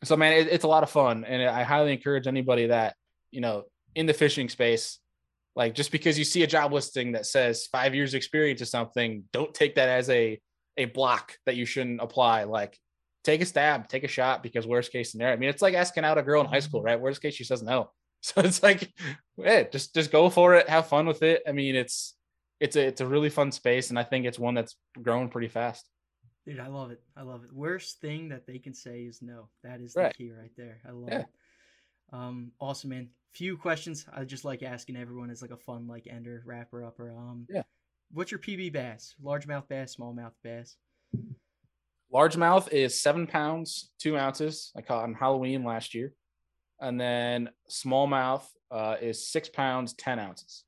so 0.03 0.16
man, 0.16 0.33
it, 0.35 0.49
it's 0.49 0.64
a 0.64 0.68
lot 0.68 0.83
of 0.83 0.90
fun, 0.90 1.25
and 1.25 1.42
I 1.42 1.62
highly 1.62 1.92
encourage 1.92 2.27
anybody 2.27 2.66
that 2.66 2.94
you 3.31 3.40
know 3.40 3.64
in 3.94 4.07
the 4.07 4.12
fishing 4.14 4.49
space, 4.49 4.99
like 5.57 5.75
just 5.75 5.92
because 5.92 6.18
you 6.18 6.25
see 6.25 6.42
a 6.42 6.47
job 6.47 6.73
listing 6.73 7.12
that 7.12 7.27
says 7.27 7.66
five 7.66 7.94
years 7.94 8.14
experience 8.14 8.61
or 8.61 8.66
something, 8.66 9.25
don't 9.33 9.55
take 9.55 9.77
that 9.77 9.88
as 9.88 10.11
a 10.11 10.40
a 10.77 10.87
block 10.87 11.37
that 11.47 11.57
you 11.57 11.64
shouldn't 11.64 12.01
apply. 12.01 12.44
Like 12.44 12.79
take 13.23 13.40
a 13.40 13.47
stab, 13.47 13.88
take 13.88 14.05
a 14.05 14.09
shot, 14.09 14.42
because 14.42 14.66
worst 14.66 14.92
case 14.92 15.12
scenario. 15.12 15.35
I 15.35 15.38
mean, 15.38 15.49
it's 15.49 15.62
like 15.62 15.75
asking 15.75 16.05
out 16.05 16.18
a 16.18 16.23
girl 16.23 16.42
in 16.42 16.47
high 16.47 16.61
school, 16.61 16.83
right? 16.83 17.01
Worst 17.01 17.23
case, 17.23 17.35
she 17.35 17.44
says 17.44 17.62
no. 17.62 17.90
So 18.25 18.40
it's 18.40 18.62
like, 18.62 18.90
yeah, 19.37 19.64
just 19.64 19.94
just 19.94 20.11
go 20.11 20.31
for 20.31 20.55
it, 20.55 20.66
have 20.70 20.87
fun 20.87 21.07
with 21.07 21.23
it. 21.23 21.42
I 21.47 21.53
mean, 21.53 21.77
it's 21.77 22.14
it's 22.59 22.75
a 22.75 22.87
it's 22.87 23.03
a 23.03 23.07
really 23.07 23.29
fun 23.29 23.53
space, 23.53 23.90
and 23.90 23.99
I 23.99 24.03
think 24.03 24.25
it's 24.25 24.38
one 24.38 24.55
that's 24.55 24.77
growing 25.03 25.29
pretty 25.29 25.49
fast. 25.49 25.87
Dude, 26.44 26.61
I 26.61 26.66
love 26.66 26.90
it. 26.90 27.02
I 27.16 27.22
love 27.22 27.44
it. 27.44 27.52
Worst 27.52 28.00
thing 28.00 28.28
that 28.28 28.46
they 28.46 28.59
can 28.59 28.74
say 28.74 29.02
is 29.04 29.22
no. 29.22 29.48
That 29.62 29.80
is 29.80 29.94
Right. 29.96 30.12
the 30.16 30.24
key 30.24 30.30
right 30.33 30.52
there. 30.57 30.80
I 30.87 30.90
love 30.90 31.09
Yeah. 31.11 31.20
it. 31.20 31.26
Um, 32.12 32.52
awesome, 32.61 32.90
man. 32.90 33.11
Few 33.33 33.57
questions 33.57 34.07
I 34.12 34.24
just 34.24 34.44
like 34.44 34.62
asking 34.62 34.96
everyone 34.96 35.30
as 35.30 35.40
like 35.42 35.50
a 35.50 35.57
fun 35.57 35.87
like 35.87 36.07
ender 36.07 36.42
wrapper 36.44 36.85
upper. 36.85 37.11
Um, 37.12 37.46
Yeah. 37.48 37.62
What's 38.12 38.30
your 38.30 38.38
PB 38.40 38.70
bass? 38.70 39.14
Largemouth 39.22 39.66
bass, 39.68 39.96
smallmouth 39.96 40.35
bass. 40.42 40.76
Largemouth 42.12 42.68
is 42.72 43.00
seven 43.00 43.26
pounds, 43.26 43.90
two 43.98 44.16
ounces. 44.16 44.70
I 44.76 44.83
caught 44.83 45.02
on 45.04 45.14
Halloween 45.14 45.64
last 45.64 45.94
year. 45.94 46.14
And 46.80 47.00
then 47.00 47.50
smallmouth 47.70 48.44
uh, 48.70 48.96
is 49.00 49.26
six 49.26 49.48
pounds, 49.48 49.94
10 49.94 50.18
ounces. 50.18 50.64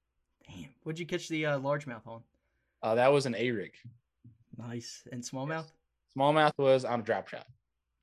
Damn. 0.48 0.70
What'd 0.82 0.98
you 0.98 1.06
catch 1.06 1.28
the 1.28 1.46
uh, 1.46 1.58
largemouth 1.60 2.06
on? 2.06 2.22
Uh, 2.82 2.94
that 2.96 3.12
was 3.12 3.26
an 3.26 3.34
A 3.34 3.50
rig. 3.50 3.72
Nice. 4.58 5.02
And 5.12 5.22
smallmouth? 5.22 5.66
Smallmouth 6.16 6.52
was 6.58 6.84
on 6.84 7.00
a 7.00 7.02
drop 7.02 7.28
shot. 7.28 7.46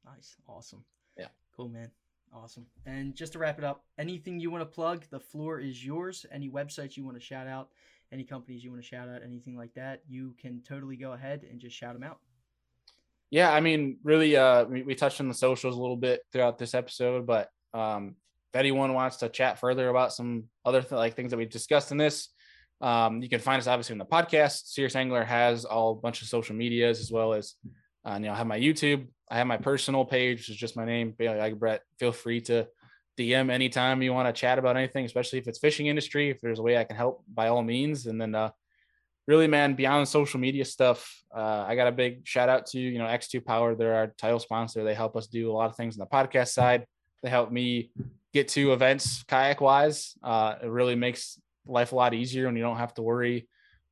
Nice. 0.06 0.36
Awesome. 0.48 0.84
Yeah. 1.18 1.28
Cool, 1.56 1.70
man. 1.70 1.90
Awesome. 2.34 2.66
And 2.86 3.16
just 3.16 3.34
to 3.34 3.40
wrap 3.40 3.60
it 3.60 3.64
up, 3.64 3.84
anything 3.98 4.40
you 4.40 4.50
want 4.50 4.62
to 4.62 4.66
plug, 4.66 5.04
the 5.10 5.20
floor 5.20 5.60
is 5.60 5.86
yours. 5.86 6.26
Any 6.32 6.50
websites 6.50 6.98
you 6.98 7.06
want 7.06 7.18
to 7.18 7.24
shout 7.24 7.48
out, 7.48 7.70
any 8.12 8.24
companies 8.24 8.64
you 8.64 8.72
want 8.72 8.82
to 8.82 8.88
shout 8.88 9.08
out, 9.08 9.22
anything 9.24 9.56
like 9.56 9.74
that, 9.76 10.02
you 10.08 10.36
can 10.40 10.62
totally 10.68 10.96
go 10.96 11.14
ahead 11.14 11.46
and 11.50 11.60
just 11.60 11.76
shout 11.76 11.94
them 11.94 12.04
out. 12.04 12.20
Yeah, 13.30 13.52
I 13.52 13.62
mean, 13.62 13.98
really, 14.04 14.36
uh, 14.36 14.66
we, 14.66 14.84
we 14.84 14.96
touched 14.96 15.20
on 15.20 15.28
the 15.28 15.34
socials 15.34 15.76
a 15.76 15.82
little 15.82 15.98
bit 15.98 16.22
throughout 16.32 16.58
this 16.58 16.76
episode, 16.76 17.26
but 17.26 17.50
um, 17.74 18.16
if 18.54 18.60
anyone 18.60 18.94
wants 18.94 19.18
to 19.18 19.30
chat 19.30 19.60
further 19.60 19.90
about 19.90 20.14
some 20.14 20.46
other 20.66 20.82
th- 20.82 20.92
like 20.92 21.16
things 21.16 21.32
that 21.32 21.38
we've 21.38 21.50
discussed 21.50 21.92
in 21.92 21.98
this, 21.98 22.30
um, 22.84 23.22
you 23.22 23.30
can 23.30 23.40
find 23.40 23.60
us 23.60 23.68
obviously 23.68 23.94
in 23.94 23.98
the 23.98 24.06
podcast. 24.06 24.68
Serious 24.68 24.96
Angler 24.98 25.24
has 25.24 25.64
all 25.64 25.92
a 25.92 25.96
bunch 25.96 26.22
of 26.22 26.28
social 26.28 26.54
medias 26.54 27.00
as 27.00 27.12
well 27.12 27.34
as, 27.34 27.56
uh, 28.06 28.16
you 28.16 28.26
know, 28.26 28.34
I 28.34 28.36
have 28.36 28.46
my 28.46 28.60
YouTube. 28.60 29.08
I 29.32 29.38
have 29.38 29.48
my 29.48 29.56
personal 29.56 30.04
page, 30.04 30.40
which 30.40 30.50
is 30.50 30.58
just 30.58 30.76
my 30.76 30.84
name, 30.84 31.16
Bailey 31.18 31.54
Brett. 31.54 31.82
Feel 31.98 32.12
free 32.12 32.42
to 32.42 32.68
DM 33.18 33.50
anytime 33.50 34.02
you 34.02 34.12
want 34.12 34.28
to 34.28 34.38
chat 34.38 34.60
about 34.60 34.76
anything, 34.76 35.06
especially 35.06 35.40
if 35.40 35.48
it's 35.48 35.60
fishing 35.60 35.88
industry. 35.88 36.30
If 36.30 36.42
there's 36.42 36.60
a 36.60 36.62
way 36.62 36.78
I 36.78 36.84
can 36.84 36.98
help, 36.98 37.24
by 37.34 37.48
all 37.48 37.64
means. 37.64 38.06
And 38.06 38.20
then, 38.20 38.36
uh, 38.36 38.50
really, 39.28 39.48
man, 39.48 39.76
beyond 39.76 40.10
social 40.10 40.42
media 40.42 40.66
stuff, 40.66 41.10
uh, 41.34 41.64
I 41.66 41.78
got 41.78 41.88
a 41.88 41.92
big 41.94 42.28
shout 42.28 42.50
out 42.50 42.66
to 42.68 42.80
you 42.80 43.00
know 43.00 43.06
X2 43.06 43.46
Power. 43.46 43.76
They're 43.76 43.96
our 43.96 44.08
title 44.18 44.40
sponsor. 44.40 44.84
They 44.84 44.94
help 44.94 45.16
us 45.16 45.28
do 45.28 45.50
a 45.50 45.54
lot 45.54 45.70
of 45.70 45.78
things 45.78 45.98
on 45.98 46.06
the 46.06 46.14
podcast 46.14 46.50
side. 46.50 46.86
They 47.22 47.30
help 47.30 47.50
me 47.50 47.92
get 48.34 48.50
to 48.50 48.74
events 48.74 49.24
kayak 49.24 49.62
wise. 49.62 50.18
Uh, 50.22 50.56
it 50.62 50.68
really 50.68 50.96
makes 50.96 51.40
life 51.66 51.92
a 51.92 51.96
lot 51.96 52.14
easier 52.14 52.46
when 52.46 52.56
you 52.56 52.64
don't 52.64 52.78
have 52.78 52.94
to 52.96 53.02
worry 53.02 53.48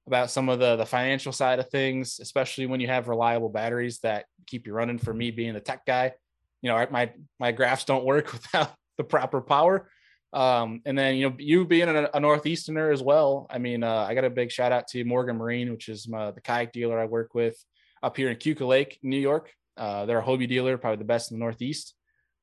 about 0.08 0.32
some 0.32 0.50
of 0.50 0.60
the 0.60 0.76
the 0.76 0.86
financial 0.86 1.32
side 1.32 1.60
of 1.60 1.70
things, 1.70 2.20
especially 2.20 2.66
when 2.66 2.80
you 2.80 2.88
have 2.88 3.08
reliable 3.08 3.50
batteries 3.50 4.00
that 4.00 4.26
keep 4.48 4.68
you 4.68 4.74
running. 4.74 4.98
For 4.98 5.14
me, 5.14 5.32
being 5.32 5.54
the 5.54 5.60
tech 5.60 5.86
guy, 5.86 6.14
you 6.62 6.70
know, 6.70 6.88
my 6.92 7.12
my 7.40 7.52
graphs 7.52 7.86
don't 7.86 8.06
work 8.06 8.32
without 8.34 8.74
the 8.98 9.04
proper 9.04 9.42
power. 9.42 9.90
Um, 10.34 10.82
and 10.86 10.98
then 10.98 11.16
you 11.16 11.30
know, 11.30 11.36
you 11.38 11.66
being 11.66 11.90
a, 11.90 12.10
a 12.14 12.20
northeasterner 12.20 12.92
as 12.92 13.02
well. 13.02 13.48
I 13.50 13.58
mean, 13.58 13.84
uh, 13.84 14.06
I 14.08 14.16
got 14.16 14.24
a 14.24 14.30
big 14.30 14.52
shout 14.52 14.72
out 14.72 14.88
to 14.90 15.04
Morgan 15.04 15.38
Marine, 15.38 15.72
which 15.72 15.90
is 15.90 16.08
my, 16.08 16.32
the 16.32 16.42
kayak 16.42 16.72
dealer 16.72 16.98
I 16.98 17.06
work 17.06 17.34
with 17.34 17.58
up 18.02 18.16
here 18.16 18.30
in 18.30 18.38
Keuka 18.38 18.66
Lake, 18.66 18.98
New 19.04 19.18
York. 19.18 19.52
Uh, 19.76 20.06
they're 20.06 20.20
a 20.20 20.24
Hobie 20.24 20.48
dealer, 20.48 20.78
probably 20.78 20.98
the 20.98 21.06
best 21.06 21.32
in 21.32 21.38
the 21.38 21.44
Northeast 21.44 21.96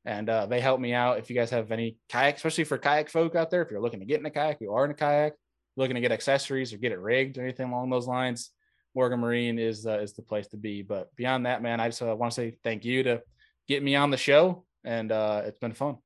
and 0.08 0.30
uh, 0.30 0.46
they 0.46 0.58
help 0.58 0.80
me 0.80 0.94
out. 0.94 1.18
If 1.18 1.28
you 1.28 1.36
guys 1.36 1.50
have 1.50 1.70
any 1.70 1.98
kayak, 2.08 2.36
especially 2.36 2.64
for 2.64 2.78
kayak 2.78 3.10
folk 3.10 3.34
out 3.34 3.50
there, 3.50 3.60
if 3.60 3.70
you're 3.70 3.82
looking 3.82 4.00
to 4.00 4.06
get 4.06 4.20
in 4.20 4.24
a 4.26 4.30
kayak, 4.30 4.56
you 4.58 4.72
are 4.72 4.86
in 4.86 4.90
a 4.90 4.94
kayak, 4.94 5.34
looking 5.76 5.96
to 5.96 6.00
get 6.00 6.12
accessories 6.12 6.72
or 6.72 6.78
get 6.78 6.92
it 6.92 6.98
rigged 6.98 7.36
or 7.36 7.42
anything 7.42 7.68
along 7.68 7.90
those 7.90 8.06
lines, 8.06 8.50
Morgan 8.94 9.20
Marine 9.20 9.58
is 9.58 9.86
uh, 9.86 9.98
is 9.98 10.14
the 10.14 10.22
place 10.22 10.48
to 10.48 10.56
be. 10.56 10.80
But 10.80 11.14
beyond 11.14 11.44
that, 11.44 11.60
man, 11.60 11.78
I 11.78 11.88
just 11.88 12.00
uh, 12.00 12.16
want 12.16 12.32
to 12.32 12.34
say 12.34 12.56
thank 12.64 12.86
you 12.86 13.02
to 13.02 13.20
get 13.68 13.82
me 13.82 13.96
on 13.96 14.10
the 14.10 14.16
show, 14.16 14.64
and 14.82 15.12
uh, 15.12 15.42
it's 15.44 15.58
been 15.58 15.74
fun. 15.74 15.98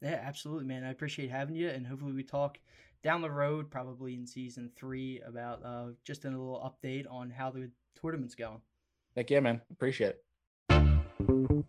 Yeah, 0.00 0.22
absolutely, 0.24 0.66
man. 0.66 0.84
I 0.84 0.90
appreciate 0.92 1.32
having 1.32 1.56
you, 1.56 1.70
and 1.70 1.84
hopefully 1.84 2.12
we 2.12 2.22
talk 2.22 2.56
down 3.02 3.20
the 3.20 3.32
road, 3.32 3.68
probably 3.68 4.14
in 4.14 4.28
season 4.28 4.70
three, 4.76 5.22
about 5.26 5.64
uh, 5.64 5.86
just 6.04 6.24
a 6.24 6.28
little 6.28 6.62
update 6.62 7.06
on 7.10 7.30
how 7.30 7.50
the 7.50 7.68
tournament's 8.00 8.36
going. 8.36 8.60
Heck 9.16 9.28
yeah, 9.28 9.40
man. 9.40 9.60
Appreciate 9.72 10.14
it. 10.70 11.59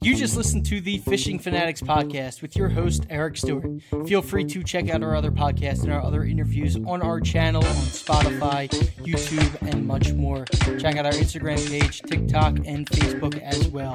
You 0.00 0.16
just 0.16 0.36
listened 0.36 0.66
to 0.66 0.80
the 0.80 0.98
Fishing 0.98 1.38
Fanatics 1.38 1.80
podcast 1.80 2.42
with 2.42 2.56
your 2.56 2.68
host, 2.68 3.06
Eric 3.08 3.36
Stewart. 3.36 3.66
Feel 4.06 4.20
free 4.20 4.44
to 4.44 4.62
check 4.62 4.90
out 4.90 5.02
our 5.02 5.14
other 5.14 5.30
podcasts 5.30 5.82
and 5.82 5.92
our 5.92 6.02
other 6.02 6.24
interviews 6.24 6.76
on 6.76 7.00
our 7.02 7.20
channel 7.20 7.64
on 7.64 7.74
Spotify, 7.74 8.68
YouTube, 8.98 9.68
and 9.68 9.86
much 9.86 10.12
more. 10.12 10.44
Check 10.78 10.96
out 10.96 11.06
our 11.06 11.12
Instagram 11.12 11.66
page, 11.68 12.02
TikTok, 12.02 12.58
and 12.66 12.86
Facebook 12.86 13.40
as 13.40 13.68
well. 13.68 13.94